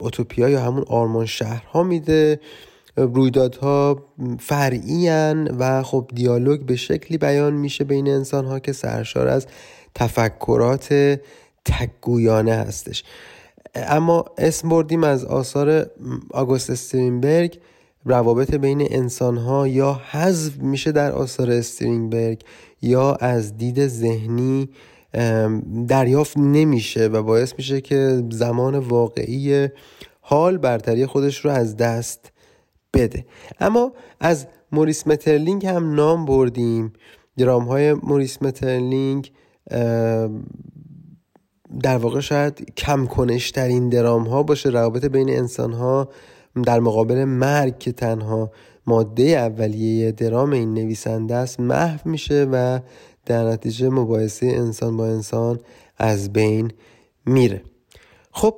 [0.00, 2.40] اوتوپیا یا همون آرمان شهرها میده.
[2.96, 4.04] رویدادها
[4.38, 5.08] فرعی
[5.58, 9.46] و خب دیالوگ به شکلی بیان میشه بین انسان ها که سرشار از
[9.94, 11.18] تفکرات
[11.64, 13.04] تکگویانه هستش.
[13.74, 15.90] اما اسم بردیم از آثار
[16.30, 17.58] آگوست استرینبرگ.
[18.06, 22.40] روابط بین انسان ها یا حذف میشه در آثار استرینبرگ
[22.82, 24.68] یا از دید ذهنی
[25.88, 29.68] دریافت نمیشه و باعث میشه که زمان واقعی
[30.20, 32.32] حال برتری خودش رو از دست
[32.94, 33.26] بده.
[33.60, 36.92] اما از موریس مترلینگ هم نام بردیم.
[37.36, 39.32] درام های موریس مترلینگ
[41.82, 44.68] در واقع شاید کم کنشترین درام ها باشه.
[44.68, 46.08] روابط بین انسان ها
[46.62, 48.50] در مقابل مرگ که تنها
[48.86, 52.80] ماده اولیه درام این نویسنده است محو میشه و
[53.26, 55.60] در نتیجه مباحثه انسان با انسان
[55.98, 56.72] از بین
[57.26, 57.62] میره.
[58.30, 58.54] خب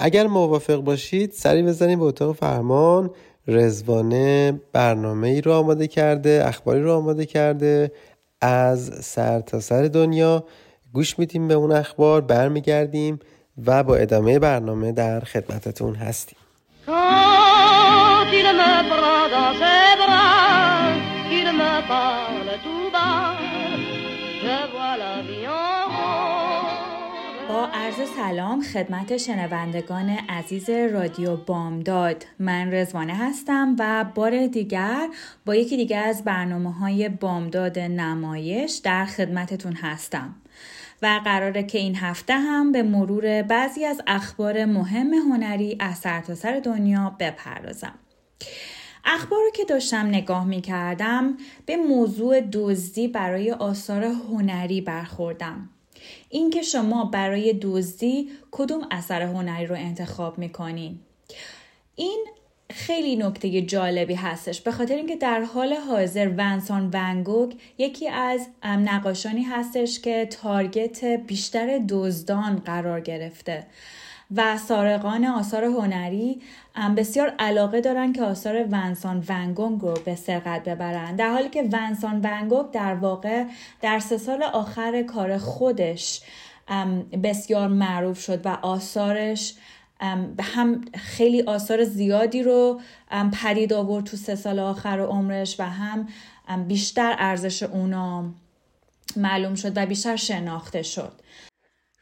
[0.00, 3.10] اگر موافق باشید سری بزنیم به اتاق فرمان.
[3.46, 7.92] رزوانه برنامه ای رو آماده کرده اخباری رو آماده کرده
[8.40, 10.44] از سر تا سر دنیا
[10.92, 13.18] گوش میدیم به اون اخبار برمیگردیم
[13.66, 16.38] و با ادامه برنامه در خدمتتون هستیم.
[27.48, 32.26] با عرض سلام خدمت شنوندگان عزیز رادیو بامداد.
[32.38, 35.08] من رزوانه هستم و بار دیگر
[35.46, 40.34] با یکی دیگر از برنامه های بامداد نمایش در خدمتتون هستم.
[41.04, 46.34] و قراره که این هفته هم به مرور بعضی از اخبار مهم هنری از سرتاسر
[46.34, 47.94] سر دنیا بپردازم.
[49.04, 51.36] اخبار رو که داشتم نگاه می کردم
[51.66, 55.70] به موضوع دزدی برای آثار هنری برخوردم.
[56.28, 60.98] اینکه شما برای دزدی کدوم اثر هنری رو انتخاب می‌کنین.
[61.94, 62.26] این
[62.76, 64.60] خیلی نکته جالبی هستش.
[64.60, 71.80] به خاطر اینکه در حال حاضر ونسان ونگوک یکی از نقاشانی هستش که تارگت بیشتر
[71.88, 73.66] دزدان قرار گرفته
[74.36, 76.40] و سارقان آثار هنری
[76.96, 81.16] بسیار علاقه دارن که آثار ونسان ونگونگ رو به سرقت ببرن.
[81.16, 83.44] در حالی که ونسان ونگوک در واقع
[83.82, 86.20] در سه سال آخر کار خودش
[87.22, 89.54] بسیار معروف شد و آثارش
[90.40, 92.80] هم خیلی آثار زیادی رو
[93.42, 96.08] پدید آورد تو سه سال آخر عمرش و هم
[96.68, 98.24] بیشتر ارزش اونا
[99.16, 101.12] معلوم شد و بیشتر شناخته شد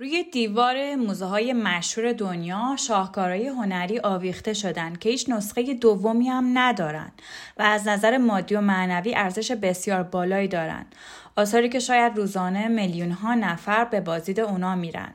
[0.03, 6.59] روی دیوار موزه های مشهور دنیا شاهکارهای هنری آویخته شدند که هیچ نسخه دومی هم
[6.59, 7.13] ندارن
[7.59, 10.95] و از نظر مادی و معنوی ارزش بسیار بالایی دارند.
[11.37, 15.15] آثاری که شاید روزانه میلیون ها نفر به بازدید اونا میرن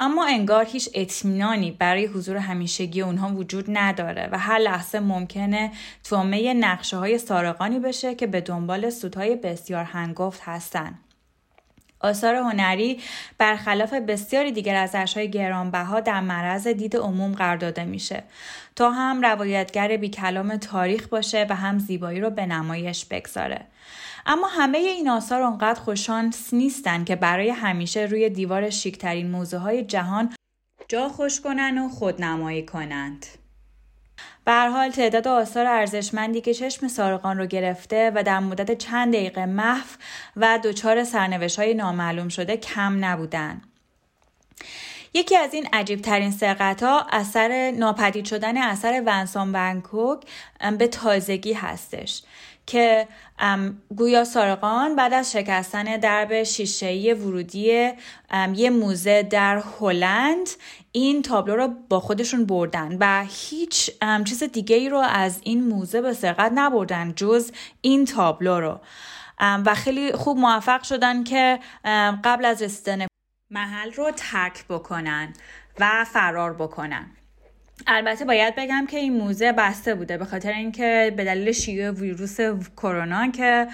[0.00, 5.72] اما انگار هیچ اطمینانی برای حضور همیشگی اونها وجود نداره و هر لحظه ممکنه
[6.04, 10.98] تومه نقشه های سارقانی بشه که به دنبال سودهای بسیار هنگفت هستند.
[12.00, 13.00] آثار هنری
[13.38, 18.22] برخلاف بسیاری دیگر از اشهای گرانبها در معرض دید عموم قرار داده میشه
[18.76, 23.60] تا هم روایتگر بی کلام تاریخ باشه و هم زیبایی رو به نمایش بگذاره
[24.26, 29.82] اما همه این آثار اونقدر خوششانس نیستن که برای همیشه روی دیوار شیکترین موزه های
[29.82, 30.34] جهان
[30.88, 33.26] جا خوش کنن و خودنمایی کنند.
[34.44, 39.46] به حال تعداد آثار ارزشمندی که چشم سارقان رو گرفته و در مدت چند دقیقه
[39.46, 39.86] محو
[40.36, 43.62] و دچار سرنوشت های نامعلوم شده کم نبودن.
[45.14, 50.22] یکی از این عجیب ترین سرقت ها اثر ناپدید شدن اثر ونسان ونکوک
[50.78, 52.22] به تازگی هستش
[52.66, 53.08] که
[53.96, 57.92] گویا سارقان بعد از شکستن درب شیشه‌ای ورودی
[58.54, 60.48] یه موزه در هلند
[60.92, 63.90] این تابلو رو با خودشون بردن و هیچ
[64.24, 68.80] چیز دیگه ای رو از این موزه به سرقت نبردن جز این تابلو رو.
[69.40, 71.58] و خیلی خوب موفق شدن که
[72.24, 73.06] قبل از رسیدن
[73.50, 75.32] محل رو ترک بکنن
[75.78, 77.10] و فرار بکنن.
[77.86, 82.40] البته باید بگم که این موزه بسته بوده به خاطر اینکه به دلیل شیوع ویروس
[82.76, 83.68] کرونا که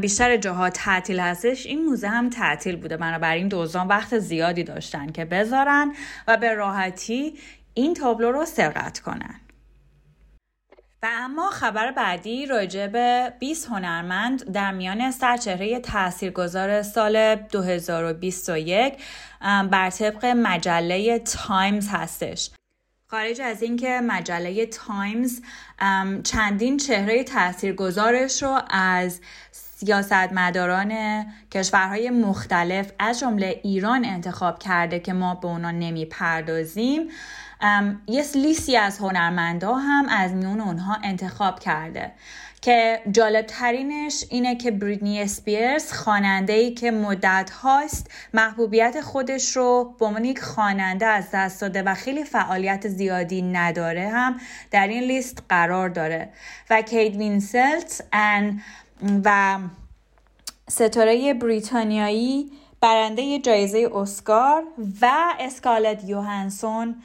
[0.00, 2.96] بیشتر جاها تعطیل هستش این موزه هم تعطیل بوده.
[2.96, 5.92] بنابراین دوزان وقت زیادی داشتن که بذارن
[6.28, 7.38] و به راحتی
[7.74, 9.40] این تابلو رو سرقت کنن.
[11.02, 18.94] و اما خبر بعدی راجع به 20 هنرمند در میان سرچهره تاثیرگذار سال 2021
[19.70, 22.50] بر طبق مجله تایمز هستش.
[23.10, 25.40] خارج از اینکه مجله تایمز
[26.24, 29.20] چندین چهره تاثیرگذارش رو از
[29.52, 37.08] سیاستمداران کشورهای مختلف از جمله ایران انتخاب کرده که ما به اونا نمی‌پردازیم.
[38.06, 42.12] یه لیستی از هنرمندا هم از میون اونها انتخاب کرده.
[42.62, 49.94] که جالب ترینش اینه که بریتنی اسپیرز خواننده ای که مدت هاست محبوبیت خودش رو
[49.98, 54.40] به عنوان یک خواننده از دست داده و خیلی فعالیت زیادی نداره هم
[54.70, 56.28] در این لیست قرار داره.
[56.70, 58.04] و کیت وینسلت
[59.24, 59.58] و
[60.68, 64.62] ستاره بریتانیایی برنده جایزه اسکار
[65.02, 67.02] و اسکارلت یوهانسون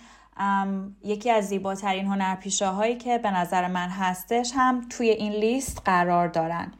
[1.03, 6.27] یکی از زیباترین هنرپیشه هایی که به نظر من هستش هم توی این لیست قرار
[6.27, 6.71] دارن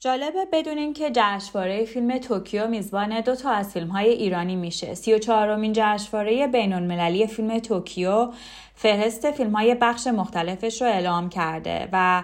[0.00, 4.94] جالبه بدونین که جشنواره فیلم توکیو میزبان دو تا از فیلم های ایرانی میشه.
[4.94, 8.32] سی و چهارمین جشنواره بین المللی فیلم توکیو
[8.74, 12.22] فهرست فیلم های بخش مختلفش رو اعلام کرده و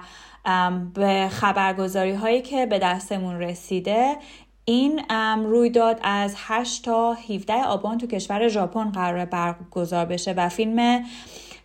[0.94, 4.16] به خبرگزاری هایی که به دستمون رسیده
[4.64, 5.00] این
[5.44, 11.04] رویداد از 8 تا 17 آبان تو کشور ژاپن قرار برگزار بشه و فیلم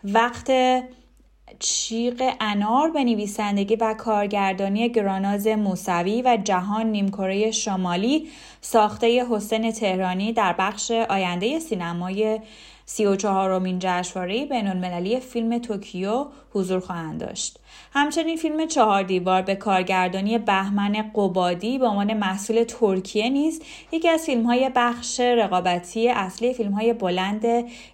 [0.03, 0.51] وقت
[1.59, 8.27] چیق انار به نویسندگی و کارگردانی گراناز موسوی و جهان نیمکره شمالی
[8.61, 12.39] ساخته حسین تهرانی در بخش آینده سینمای
[12.85, 17.59] سی و چهارمین جشنواره بین المللی فیلم توکیو حضور خواهند داشت.
[17.91, 23.61] همچنین فیلم چهار دیوار به کارگردانی بهمن قبادی به عنوان محصول ترکیه نیز
[23.91, 27.45] یکی از فیلم های بخش رقابتی اصلی فیلم های بلند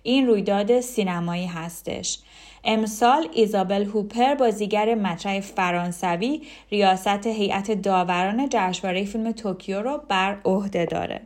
[0.03, 2.19] این رویداد سینمایی هستش.
[2.63, 6.41] امسال ایزابل هوپر بازیگر مطرح فرانسوی
[6.71, 11.21] ریاست هیئت داوران جشنواره فیلم توکیو را بر عهده داره.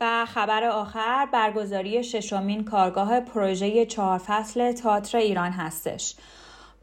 [0.00, 6.14] و خبر آخر برگزاری ششمین کارگاه پروژه چهار فصل تئاتر ایران هستش.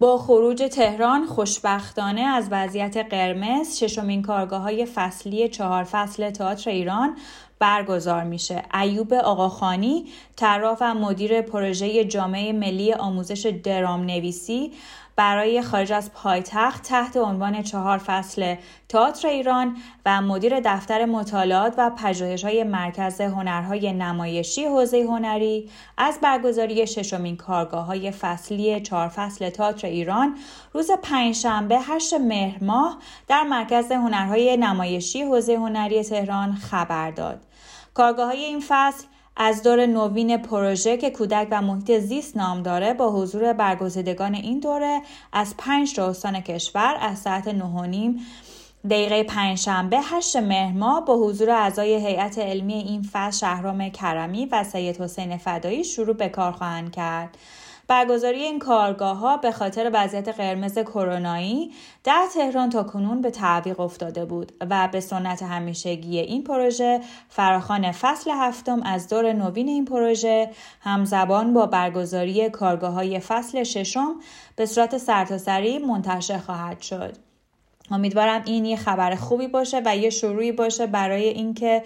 [0.02, 7.18] با خروج تهران خوشبختانه از وضعیت قرمز ششمین کارگاه های فصلی چهار فصل تئاتر ایران
[7.60, 8.64] برگزار میشه.
[8.82, 14.72] ایوب آقاخانی طراح و مدیر پروژه جامعه ملی آموزش درام نویسی
[15.22, 18.56] برای خارج از پایتخت تحت عنوان چهار فصل
[18.90, 26.20] تئاتر ایران و مدیر دفتر مطالعات و پژوهش های مرکز هنرهای نمایشی حوزه هنری از
[26.22, 30.36] برگزاری ششمین کارگاه های فصلی چهار فصل تئاتر ایران
[30.74, 32.98] روز پنجشنبه 8 مهر ماه
[33.28, 37.42] در مرکز هنرهای نمایشی حوزه هنری تهران خبر داد.
[37.94, 39.06] کارگاه های این فصل
[39.44, 44.60] از دور نوین پروژه که کودک و محیط زیست نام داره با حضور برگزیدگان این
[44.60, 45.02] دوره
[45.34, 48.20] از پنج تا استان کشور از ساعت نیم
[48.90, 55.02] دقیقه پنجشنبه هشت مهر با حضور اعضای هیئت علمی این فصل شهرام کرمی و سید
[55.02, 57.38] حسین فدایی شروع به کار خواهند کرد.
[57.92, 61.72] برگزاری این کارگاه ها به خاطر وضعیت قرمز کرونایی
[62.04, 67.92] در تهران تا کنون به تعویق افتاده بود و به سنت همیشگی این پروژه فراخان
[67.92, 70.50] فصل هفتم از دور نوین این پروژه
[70.82, 74.16] همزبان با برگزاری کارگاه های فصل ششم
[74.56, 77.18] به صورت سرتاسری منتشر خواهد شد.
[77.92, 81.84] امیدوارم این یه خبر خوبی باشه و یه شروعی باشه برای اینکه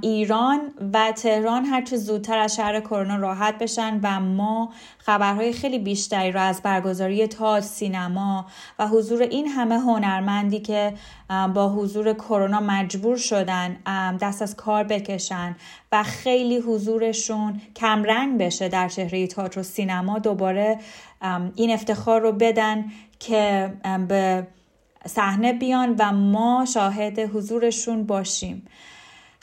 [0.00, 0.60] ایران
[0.92, 6.42] و تهران هرچه زودتر از شهر کرونا راحت بشن و ما خبرهای خیلی بیشتری را
[6.42, 8.46] از برگزاری تاج سینما
[8.78, 10.94] و حضور این همه هنرمندی که
[11.54, 13.76] با حضور کرونا مجبور شدن
[14.20, 15.56] دست از کار بکشن
[15.92, 20.78] و خیلی حضورشون کمرنگ بشه در چهره تئاتر و سینما دوباره
[21.56, 22.84] این افتخار رو بدن
[23.18, 23.72] که
[24.08, 24.46] به
[25.06, 28.66] صحنه بیان و ما شاهد حضورشون باشیم.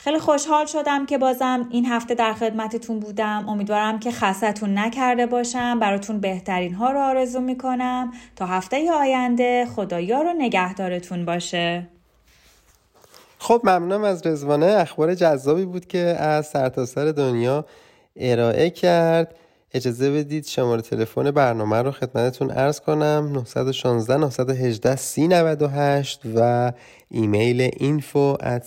[0.06, 3.48] خیلی خوشحال شدم که بازم این هفته در خدمتتون بودم.
[3.48, 5.78] امیدوارم که خستتون نکرده باشم.
[5.80, 8.12] براتون بهترین ها رو آرزو می‌کنم.
[8.36, 11.88] تا هفته آینده خدایا رو نگهدارتون باشه.
[13.38, 17.64] خب ممنونم از رضوانه اخبار جذابی بود که از سرتاسر سر دنیا
[18.16, 19.34] ارائه کرد.
[19.74, 23.30] اجازه بدید شماره تلفن برنامه رو خدمتتون عرض کنم.
[23.32, 26.72] 916 918 3098 و
[27.10, 28.66] ایمیل info at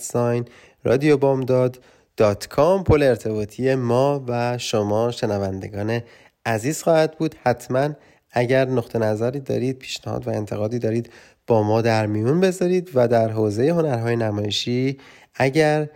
[0.84, 1.78] رادیو بامداد
[2.16, 6.00] dot com پل ارتباطی ما و شما شنوندگان
[6.46, 7.34] عزیز خواهد بود.
[7.42, 7.90] حتما
[8.30, 11.10] اگر نقطه نظری دارید پیشنهاد و انتقادی دارید
[11.46, 14.98] با ما در میون بذارید و در حوزه هنرهای نمایشی
[15.34, 15.88] اگر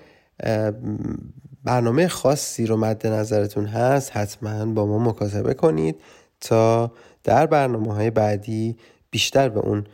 [1.64, 6.01] برنامه خاصی رو مد نظرتون هست حتما با ما مکاتبه کنید
[6.41, 6.93] تا
[7.24, 8.76] در برنامه های بعدی
[9.11, 9.87] بیشتر به اون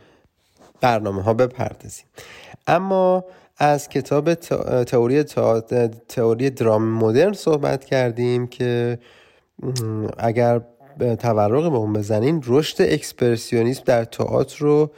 [0.81, 2.05] برنامه ها بپردازیم.
[2.67, 3.25] اما
[3.63, 4.33] از کتاب
[4.83, 5.23] تئوری
[6.07, 8.99] تئوری درام مدرن صحبت کردیم که
[10.17, 10.61] اگر
[11.19, 14.91] تورق به اون بزنین رشد اکسپرسیونیسم در تئاتر رو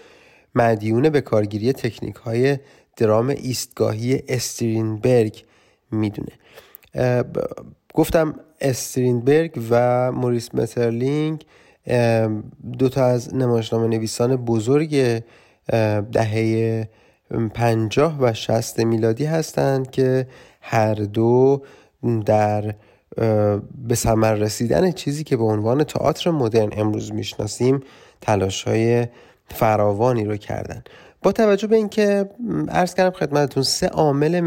[0.56, 2.58] مدیون به کارگیری تکنیک های
[2.98, 5.44] درام ایستگاهی استرینبرگ
[5.92, 6.32] می‌دونه.
[7.94, 11.46] گفتم استرینبرگ و موریس مترلینگ
[12.80, 15.24] دو تا از نمایشنامه نویسان بزرگ
[16.12, 16.88] دهه
[17.54, 20.28] پنجاه و شست میلادی هستند که
[20.62, 21.62] هر دو
[22.26, 22.76] در
[23.88, 27.80] به ثمر رسیدن چیزی که به عنوان تئاتر مدرن امروز می‌شناسیم
[28.22, 29.08] تلاش های
[29.48, 30.84] فراوانی رو کردن
[31.24, 32.30] با توجه به اینکه
[32.70, 34.40] عرض کردم خدمتتون سه عامل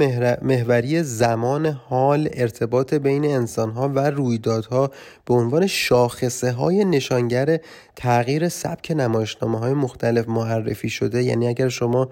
[0.42, 4.90] محوری زمان حال ارتباط بین انسانها و رویدادها
[5.24, 7.58] به عنوان شاخصه های نشانگر
[7.96, 11.22] تغییر سبک نمایشنامه های مختلف معرفی شده.
[11.22, 12.08] یعنی اگر شما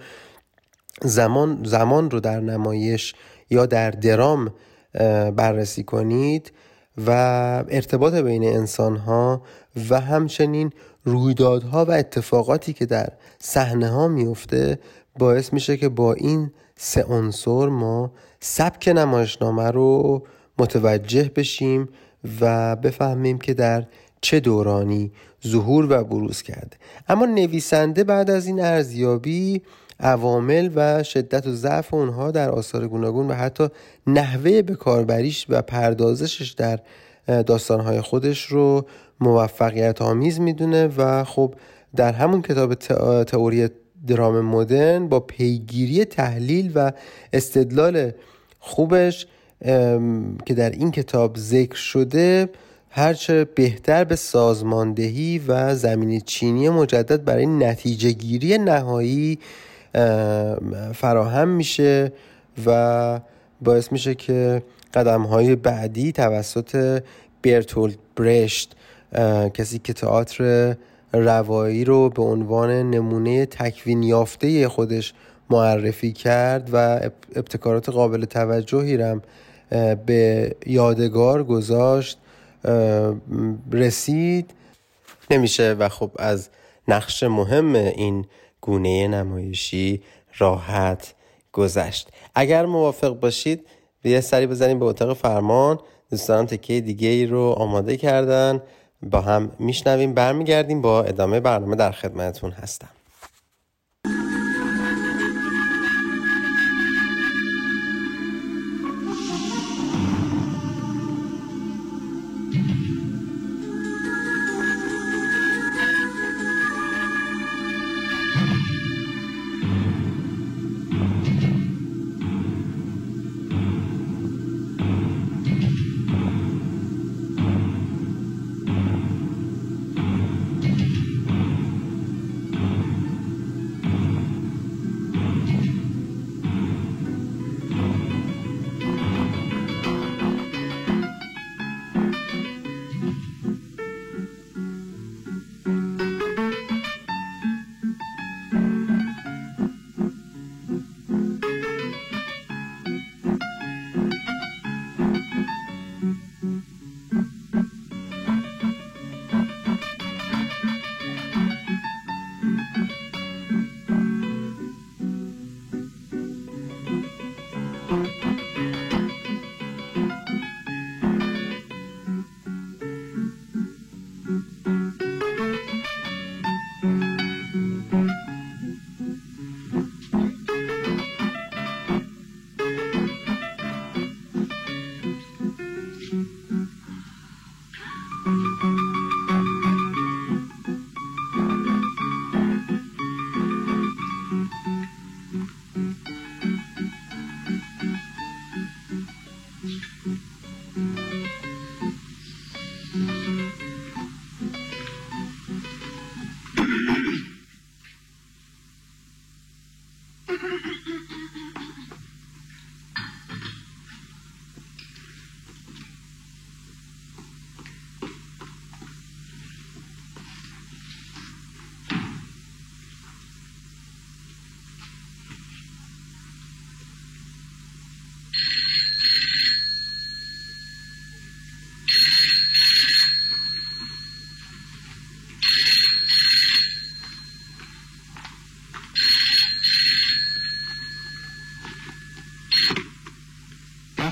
[1.02, 3.14] زمان, زمان رو در نمایش
[3.50, 4.52] یا در درام
[5.36, 6.52] بررسی کنید
[7.06, 7.10] و
[7.68, 9.42] ارتباط بین انسان ها
[9.90, 10.72] و همچنین
[11.04, 14.78] رویدادها و اتفاقاتی که در صحنه ها میفته
[15.18, 20.22] باعث میشه که با این سه عنصر ما سبک نمایشنامه رو
[20.58, 21.88] متوجه بشیم
[22.40, 23.86] و بفهمیم که در
[24.20, 25.12] چه دورانی
[25.46, 26.76] ظهور و بروز کرده.
[27.08, 29.62] اما نویسنده بعد از این ارزیابی
[30.00, 33.68] عوامل و شدت و ضعف اونها در آثار گوناگون و حتی
[34.06, 36.78] نحوه به کاربریش و پردازشش در
[37.26, 38.86] داستانهای خودش رو
[39.20, 41.54] موفقیت آمیز می‌دونه و خب
[41.96, 42.74] در همون کتاب
[43.24, 43.68] تئوری
[44.06, 46.92] درام مدرن با پیگیری تحلیل و
[47.32, 48.10] استدلال
[48.58, 49.26] خوبش
[50.46, 52.48] که در این کتاب ذکر شده
[52.90, 59.38] هرچه بهتر به سازماندهی و زمینی چینی مجدد برای نتیجه گیری نهایی
[60.94, 62.12] فراهم میشه
[62.66, 63.20] و
[63.60, 64.62] باعث میشه که
[64.94, 67.02] قدم های بعدی توسط
[67.42, 68.76] برتولد برشت
[69.54, 70.74] کسی که تئاتر
[71.12, 75.14] روایی رو به عنوان نمونه تکوین یافته خودش
[75.50, 77.00] معرفی کرد و
[77.36, 79.22] ابتکارات قابل توجهی رم
[80.06, 82.18] به یادگار گذاشت
[83.72, 84.50] رسید.
[85.30, 86.48] نمیشه و خب از
[86.88, 88.24] نقش مهم این
[88.64, 90.02] گونه نمایشی
[90.38, 91.14] راحت
[91.52, 92.08] گذشت.
[92.34, 93.66] اگر موافق باشید
[94.04, 95.78] یه سری بزنیم به اتاق فرمان.
[96.10, 98.62] دوستان تکیه دیگه ای رو آماده کردن.
[99.02, 100.82] با هم میشنویم برمیگردیم.
[100.82, 102.88] با ادامه برنامه در خدمتتون هستم.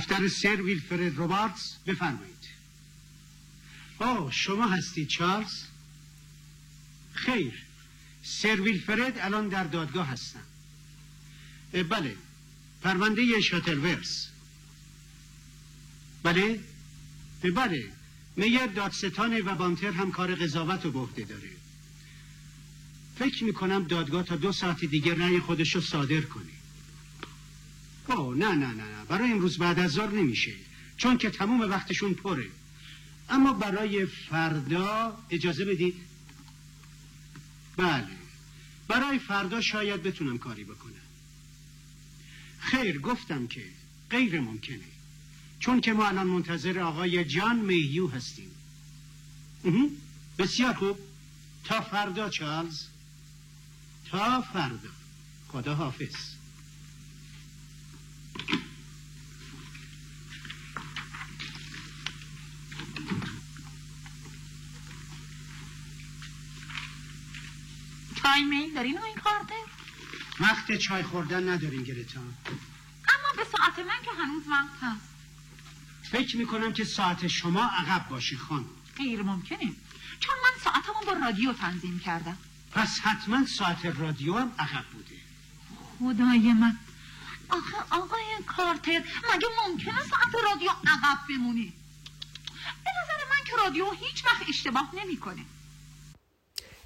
[0.03, 2.33] دفتر سر ویلفرد روبارتس بفرمایید.
[3.99, 5.63] آه شما هستید چارلز؟
[7.13, 7.53] خیر.
[8.23, 10.43] سرویل فرد الان در دادگاه هستن
[11.73, 12.17] بله.
[12.83, 14.29] پرونده شاتلورس
[16.23, 16.61] بله؟
[17.55, 17.93] بله.
[18.37, 21.51] میر دادستان و بانتر هم کار قضاوت و به داره.
[23.19, 26.62] فکر می‌کنم دادگاه تا دو ساعت دیگه رأی خودش رو صادر کنه.
[28.09, 30.53] اوه نه نه نه برای امروز بعد از ظهر نمیشه.
[30.97, 32.51] چون که تموم وقتشون پره.
[33.29, 35.95] اما برای فردا اجازه بدید؟
[37.77, 38.09] بله.
[38.89, 40.93] برای فردا شاید بتونم کاری بکنم.
[42.59, 43.65] خیر گفتم که
[44.11, 44.85] غیر ممکنه.
[45.61, 48.51] چون که ما الان منتظر آقای جان میهیو هستیم.
[50.39, 50.99] بسیار خوب.
[51.65, 52.87] تا فردا چارلز.
[54.11, 54.89] تا فردا.
[55.49, 56.32] خدا حافظ
[68.23, 69.55] چای میل دارین این کارده؟
[70.41, 75.09] وقت چای خوردن نداریم گرتا اما به ساعت من که هنوز وقت هست.
[76.03, 78.65] فکر می‌کنم که ساعت شما عقب باشی خان
[78.97, 79.73] غیر ممکنه.
[80.21, 82.37] چون من ساعتمو با رادیو تنظیم کردم.
[82.73, 85.17] پس حتما ساعت رادیو هم عقب بوده.
[85.99, 86.79] خدای من.
[87.49, 89.05] آخه آقای کارتر
[89.35, 91.73] مگه ممکنه ساعت رادیو عقب بمونی
[92.85, 95.45] به نظر من که رادیو هیچ وقت اشتباه نمی‌کنه.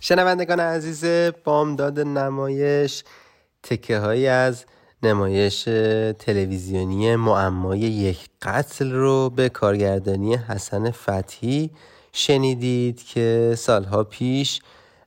[0.01, 1.05] شنوندگان عزیز
[1.45, 3.05] بامداد نمایش
[3.63, 4.65] تکه هایی از
[5.03, 5.63] نمایش
[6.19, 11.71] تلویزیونی معمای یک قتل رو به کارگردانی حسن فتحی
[12.13, 14.61] شنیدید که سالها پیش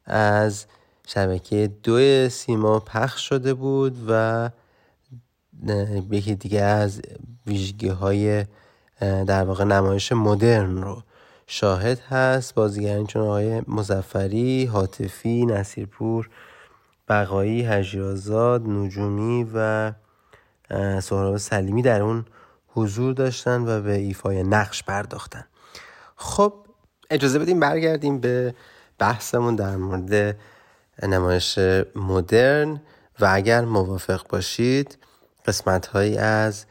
[0.05, 0.65] از
[1.07, 4.49] شبکه دو سیما پخش شده بود و
[6.11, 7.01] یکی دیگه از
[7.47, 8.45] ویژگی های
[8.99, 11.03] در واقع نمایش مدرن رو
[11.51, 12.55] شاهد هست.
[12.55, 16.29] بازیگران چون آقای مزفری، حاطفی، نصیرپور
[17.07, 19.91] بقایی، هجیازاد، نجومی و
[21.01, 22.25] سهراب سلیمی در اون
[22.67, 25.45] حضور داشتن و به ایفای نقش پرداختن.
[26.15, 26.53] خب
[27.09, 28.55] اجازه بدیم برگردیم به
[28.99, 30.37] بحثمون در مورد
[31.03, 31.59] نمایش
[31.95, 32.81] مدرن
[33.19, 34.97] و اگر موافق باشید
[35.45, 36.65] قسمت هایی از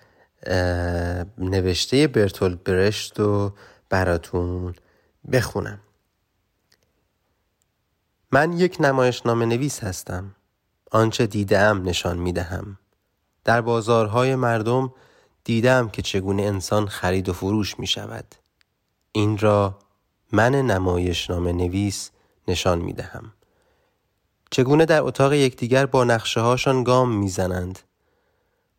[1.39, 3.53] نوشته برتول برشت رو
[3.91, 4.74] براتون
[5.32, 5.80] بخونم.
[8.32, 10.34] من یک نمایشنامه نویس هستم.
[10.91, 12.78] آنچه دیدم نشان می دهم
[13.45, 14.93] در بازارهای مردم
[15.45, 18.34] دیدم که چگونه انسان خرید و فروش می شود
[19.12, 19.78] این را
[20.32, 22.11] من نمایشنامه نویس
[22.49, 23.32] نشان می دهم
[24.51, 27.78] چگونه در اتاق یکدیگر با نقشه هاشان گام می‌زنند؟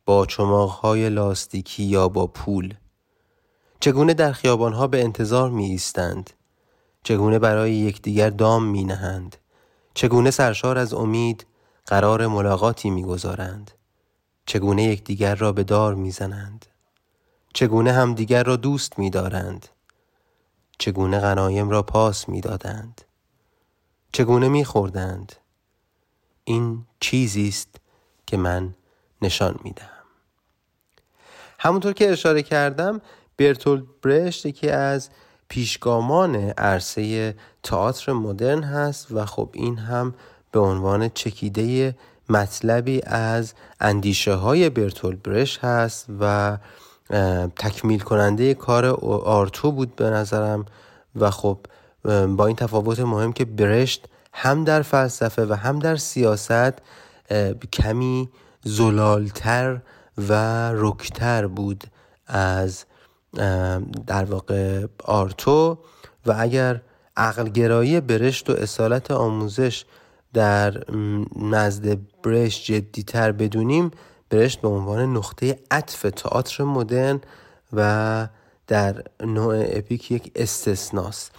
[0.05, 2.73] با چماقهای لاستیکی یا با پول؟
[3.79, 6.29] چگونه در خیابانها به انتظار می ایستند
[7.03, 9.35] چگونه برای یکدیگر دام می نهند
[9.93, 11.45] چگونه سرشار از امید
[11.85, 13.71] قرار ملاقاتی می‌گذارند؟
[14.45, 16.65] چگونه یکدیگر را به دار می‌زنند؟
[17.53, 19.67] چگونه همدیگر را دوست میدارند؟
[20.79, 23.01] چگونه غنایم را پاس می‌دادند؟
[24.11, 25.35] چگونه میخوردند؟
[26.43, 27.75] این چیزی است
[28.27, 28.75] که من
[29.21, 29.89] نشان می‌دهم.
[31.59, 33.01] همونطور که اشاره کردم
[33.39, 35.09] برتولد برشت یکی از
[35.49, 40.13] پیشگامان عرصه تئاتر مدرن هست و خب این هم
[40.51, 41.95] به عنوان چکیده
[42.29, 46.57] مطلبی از اندیشه های برتول برش هست و
[47.55, 48.85] تکمیل کننده کار
[49.25, 50.65] آرتو بود به نظرم
[51.15, 51.57] و خب
[52.35, 56.73] با این تفاوت مهم که برشت هم در فلسفه و هم در سیاست
[57.73, 58.29] کمی
[58.63, 59.81] زلالتر
[60.17, 60.33] و
[60.73, 61.83] رکتر بود
[62.27, 62.85] از
[64.07, 65.77] در واقع آرتو
[66.25, 66.81] و اگر
[67.17, 69.85] عقلگرایی برشت و اصالت آموزش
[70.33, 70.83] در
[71.35, 73.91] نزد برشت جدیتر بدونیم
[74.29, 77.21] برشت به عنوان نقطه عطف تئاتر مدرن
[77.73, 78.27] و
[78.67, 81.31] در نوع اپیک یک استثناست.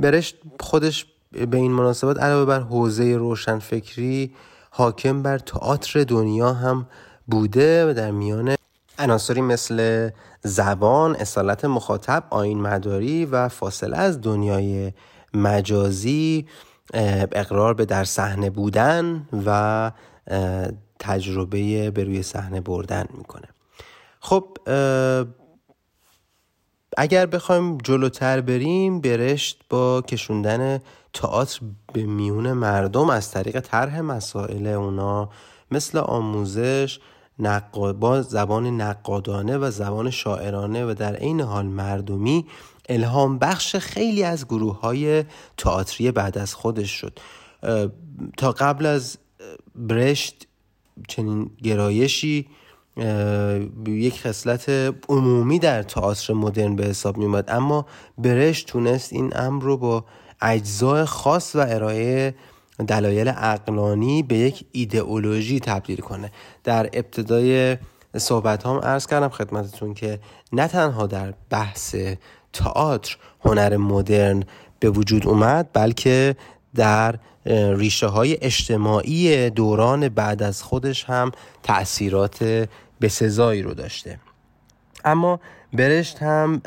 [0.00, 4.34] برشت خودش به این مناسبت علاوه بر حوزه روشنفکری
[4.70, 6.86] حاکم بر تئاتر دنیا هم
[7.26, 8.56] بوده و در میان
[8.98, 10.10] عناصری مثل
[10.46, 14.92] زبان، اصالت مخاطب، آین مداری و فاصله از دنیای
[15.34, 16.46] مجازی
[17.32, 19.92] اقرار به در صحنه بودن و
[20.98, 23.48] تجربه به روی صحنه بردن می‌کنه.
[24.20, 24.56] خب
[26.96, 30.80] اگر بخوایم جلوتر بریم برشت با کشوندن
[31.12, 31.60] تئاتر
[31.92, 35.30] به میون مردم از طریق طرح مسائل اونا
[35.70, 37.00] مثل آموزش
[38.00, 42.46] با زبان نقادانه و زبان شاعرانه و در عین حال مردمی
[42.88, 45.24] الهام بخش خیلی از گروه های
[45.56, 47.18] تئاتری بعد از خودش شد.
[48.36, 49.18] تا قبل از
[49.74, 50.46] برشت
[51.08, 52.46] چنین گرایشی
[53.86, 54.68] یک خصلت
[55.08, 57.86] عمومی در تئاتر مدرن به حساب می اما
[58.18, 60.04] برشت تونست این امر رو با
[60.40, 62.34] اجزای خاص و ارائه
[62.84, 66.32] دلایل اقلانی به یک ایدئولوژی تبدیل کنه.
[66.64, 67.76] در ابتدای
[68.16, 70.18] صحبت هم عرض کردم خدمتتون که
[70.52, 71.96] نه تنها در بحث
[72.52, 74.42] تئاتر هنر مدرن
[74.80, 76.36] به وجود اومد بلکه
[76.74, 77.18] در
[77.76, 82.68] ریشه های اجتماعی دوران بعد از خودش هم تأثیرات
[83.00, 84.18] بسزایی رو داشته.
[85.04, 85.40] اما
[85.72, 86.62] برشت هم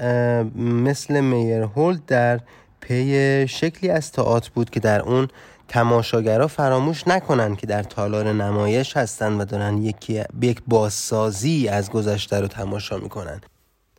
[0.84, 2.40] مثل میرهولد در
[2.82, 5.28] پی شکلی از تئاتر بود که در اون
[5.70, 12.40] تماشاگرها فراموش نکنن که در تالار نمایش هستن و دارن یکی یک بازسازی از گذشته
[12.40, 13.42] رو تماشا می‌کنن.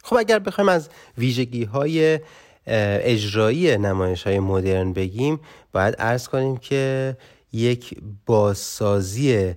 [0.03, 2.21] خب اگر بخوایم از ویژگی های
[2.67, 5.41] اجرایی نمایش های مدرن بگیم
[5.73, 7.17] باید ارز کنیم که
[7.53, 7.97] یک
[8.27, 9.55] بازسازی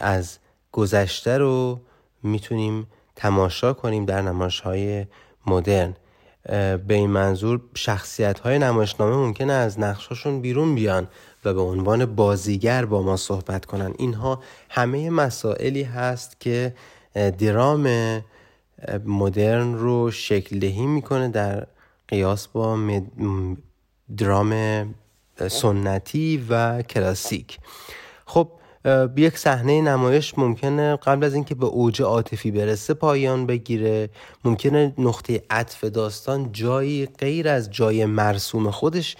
[0.00, 0.38] از
[0.72, 1.80] گذشته رو
[2.22, 5.06] می‌تونیم تماشا کنیم در نمایش های
[5.46, 5.94] مدرن.
[6.48, 11.08] به این منظور شخصیت های نمایشنامه ممکنه از نقشاشون بیرون بیان
[11.44, 13.94] و به عنوان بازیگر با ما صحبت کنن.
[13.98, 16.74] اینها همه مسائلی هست که
[17.38, 17.88] درام
[19.04, 21.66] مدرن رو شکل دهی می‌کنه در
[22.08, 22.78] قیاس با
[24.16, 24.54] درام
[25.48, 27.58] سنتی و کلاسیک.
[28.26, 28.48] خب
[29.16, 34.10] یک صحنه نمایش ممکنه قبل از اینکه به اوج عاطفی برسه پایان بگیره.
[34.44, 39.16] ممکنه نقطه عطف داستان جایی غیر از جای مرسوم خودش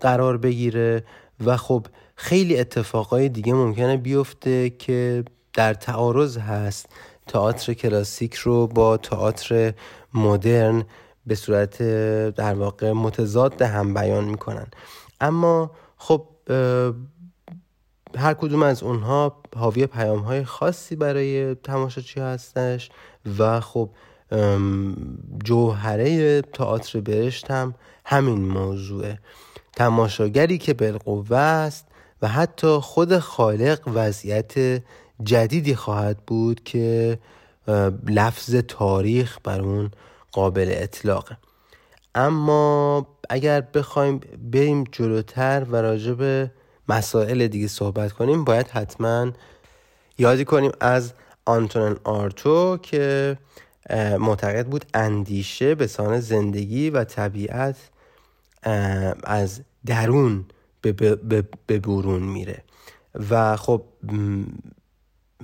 [0.00, 1.04] قرار بگیره
[1.44, 6.86] و خب خیلی اتفاقای دیگه ممکنه بیفته که در تعارض هست.
[7.26, 9.72] تئاتر کلاسیک رو با تئاتر
[10.14, 10.84] مدرن
[11.26, 11.82] به صورت
[12.30, 14.66] در واقع متضاد هم بیان می‌کنن.
[15.20, 16.26] اما خب
[18.16, 22.90] هر کدوم از اونها حاوی پیام های خاصی برای تماشاچی هستش
[23.38, 23.90] و خب
[25.44, 29.18] جوهره تئاتر برشت هم همین موضوعه.
[29.76, 31.86] تماشاگری که بالقوه است
[32.22, 34.82] و حتی خود خالق وضعیت
[35.22, 37.18] جدیدی خواهد بود که
[38.06, 39.90] لفظ تاریخ بر اون
[40.32, 41.36] قابل اطلاقه.
[42.14, 44.20] اما اگر بخوایم
[44.52, 46.50] بریم جلوتر و راجع به
[46.88, 49.32] مسائل دیگه صحبت کنیم باید حتما
[50.18, 51.12] یادی کنیم از
[51.44, 53.38] آنتونن آرتو که
[54.18, 57.76] معتقد بود اندیشه به سان زندگی و طبیعت
[59.24, 60.44] از درون
[61.68, 62.62] به برون میره.
[63.30, 63.82] و خب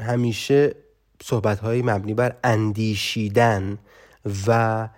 [0.00, 0.74] همیشه
[1.22, 3.78] صحبت های مبنی بر اندیشیدن
[4.46, 4.88] و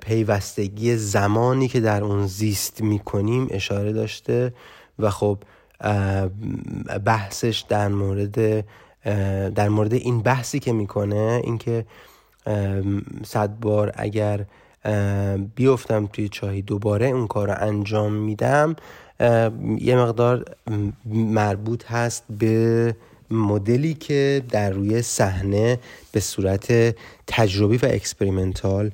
[0.00, 4.52] پیوستگی زمانی که در اون زیست می‌کنیم اشاره داشته
[5.02, 5.38] و خب
[7.04, 8.64] بحثش در مورد
[9.54, 11.84] در مورد این بحثی که می‌کنه اینکه
[13.24, 14.44] صد بار اگر
[15.54, 18.76] بیفتم توی چاهی دوباره اون کار رو انجام میدم
[19.78, 20.44] یه مقدار
[21.14, 22.94] مربوط هست به
[23.30, 25.78] مدلی که در روی صحنه
[26.12, 26.96] به صورت
[27.26, 28.90] تجربی و experimental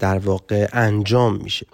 [0.00, 1.66] در واقع انجام میشه.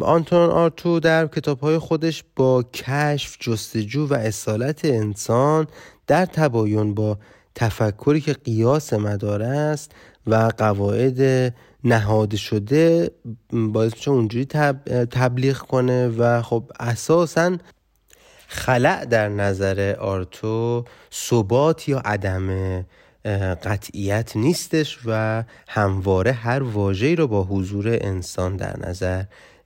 [0.00, 5.66] آنتون آرتو در کتاب های خودش با کشف جستجو و اصالت انسان
[6.06, 7.18] در تباین با
[7.54, 9.92] تفکری که قیاس مدار است
[10.26, 11.54] و قواعد
[11.84, 13.10] نهاده شده
[13.52, 14.44] باعث میشه اونجوری
[15.10, 17.56] تبلیغ کنه و خب اساسا
[18.48, 22.84] خلع در نظر آرتو ثبات یا عدم
[23.64, 29.22] قطعیت نیستش و همواره هر واژه‌ای رو با حضور انسان در نظر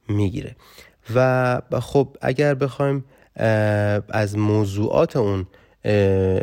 [0.08, 0.56] می‌گیره.
[1.14, 3.04] و خب اگر بخوایم
[4.08, 5.46] از موضوعات اون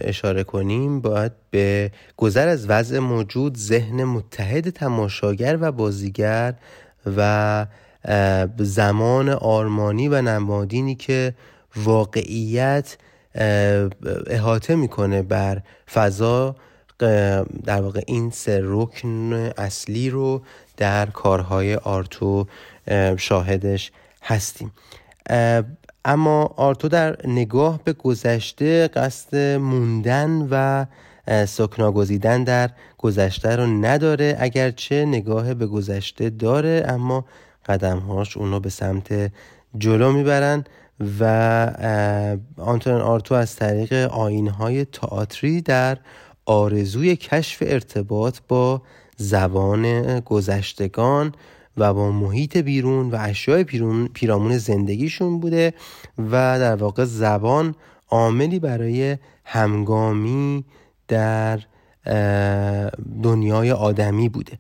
[0.02, 6.54] اشاره کنیم باید به گذر از وضع موجود ذهن متحد تماشاگر و بازیگر
[7.18, 7.66] و
[8.58, 11.34] زمان آرمانی و نمادینی که
[11.76, 12.98] واقعیت
[14.28, 15.62] احاطه می‌کنه بر
[15.94, 16.56] فضا
[17.66, 20.42] در واقع این سه رکن اصلی رو
[20.78, 22.48] در کارهای آرتو
[23.18, 23.92] شاهدش
[24.24, 24.72] هستیم.
[26.06, 30.86] اما آرتو در نگاه به گذشته قصد موندن و
[31.46, 34.38] سکنا گزیدن در گذشته رو نداره.
[34.40, 37.26] اگرچه نگاه به گذشته داره اما
[37.66, 39.32] قدمهاش اونو به سمت
[39.78, 40.64] جلو می‌برن
[41.20, 41.24] و
[42.58, 45.98] آنتون آرتو از طریق آینهای تئاتری در
[46.46, 48.82] آرزوی کشف ارتباط با
[49.18, 51.34] زبان گذشتگان
[51.80, 53.64] و با محیط بیرون و اشیاء
[54.14, 55.74] پیرامون زندگیشون بوده
[56.18, 57.76] و در واقع زبان
[58.10, 60.66] عاملی برای همگامی
[61.08, 61.60] در
[63.24, 64.58] دنیای آدمی بوده.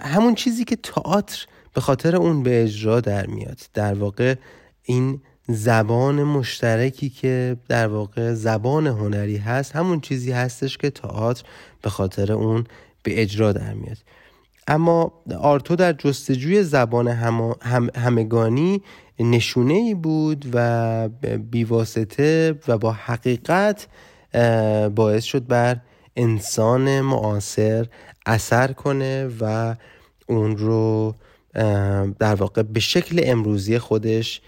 [0.00, 3.58] همون چیزی که تئاتر به خاطر اون به اجرا در میاد.
[3.74, 4.34] در واقع
[4.82, 11.42] این زبان مشترکی که در واقع زبان هنری هست همون چیزی هستش که تئاتر
[11.82, 12.64] به خاطر اون
[13.02, 13.98] به اجرا در میاد.
[14.68, 17.56] اما آرتو در جستجوی زبان هم...
[17.94, 18.82] همگانی
[19.20, 21.08] نشونه ای بود و
[21.50, 23.86] بیواسطه و با حقیقت
[24.94, 25.80] باعث شد بر
[26.16, 27.86] انسان معاصر
[28.26, 29.74] اثر کنه و
[30.26, 31.14] اون رو
[32.18, 34.40] در واقع به شکل امروزی خودش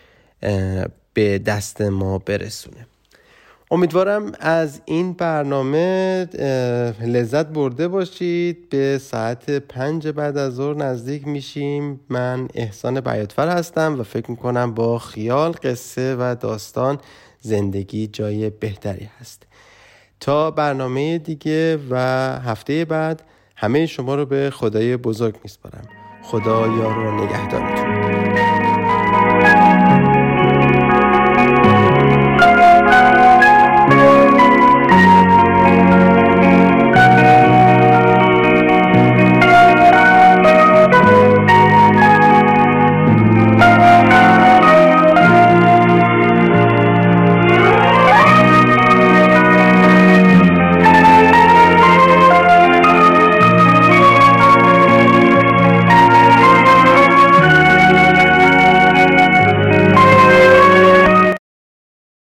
[1.15, 2.87] به دست ما برسونه.
[3.75, 6.25] امیدوارم از این برنامه
[7.07, 8.69] لذت برده باشید.
[8.69, 12.01] به ساعت پنج بعد از ظهر نزدیک میشیم.
[12.09, 16.99] من احسان بیاتفر هستم و فکر می‌کنم با خیال قصه و داستان
[17.41, 19.43] زندگی جای بهتری هست.
[20.21, 21.97] تا برنامه دیگه و
[22.45, 23.23] هفته بعد
[23.57, 25.89] همه شما رو به خدای بزرگ میسپارم.
[26.23, 28.64] خدا یار و نگهدارتون.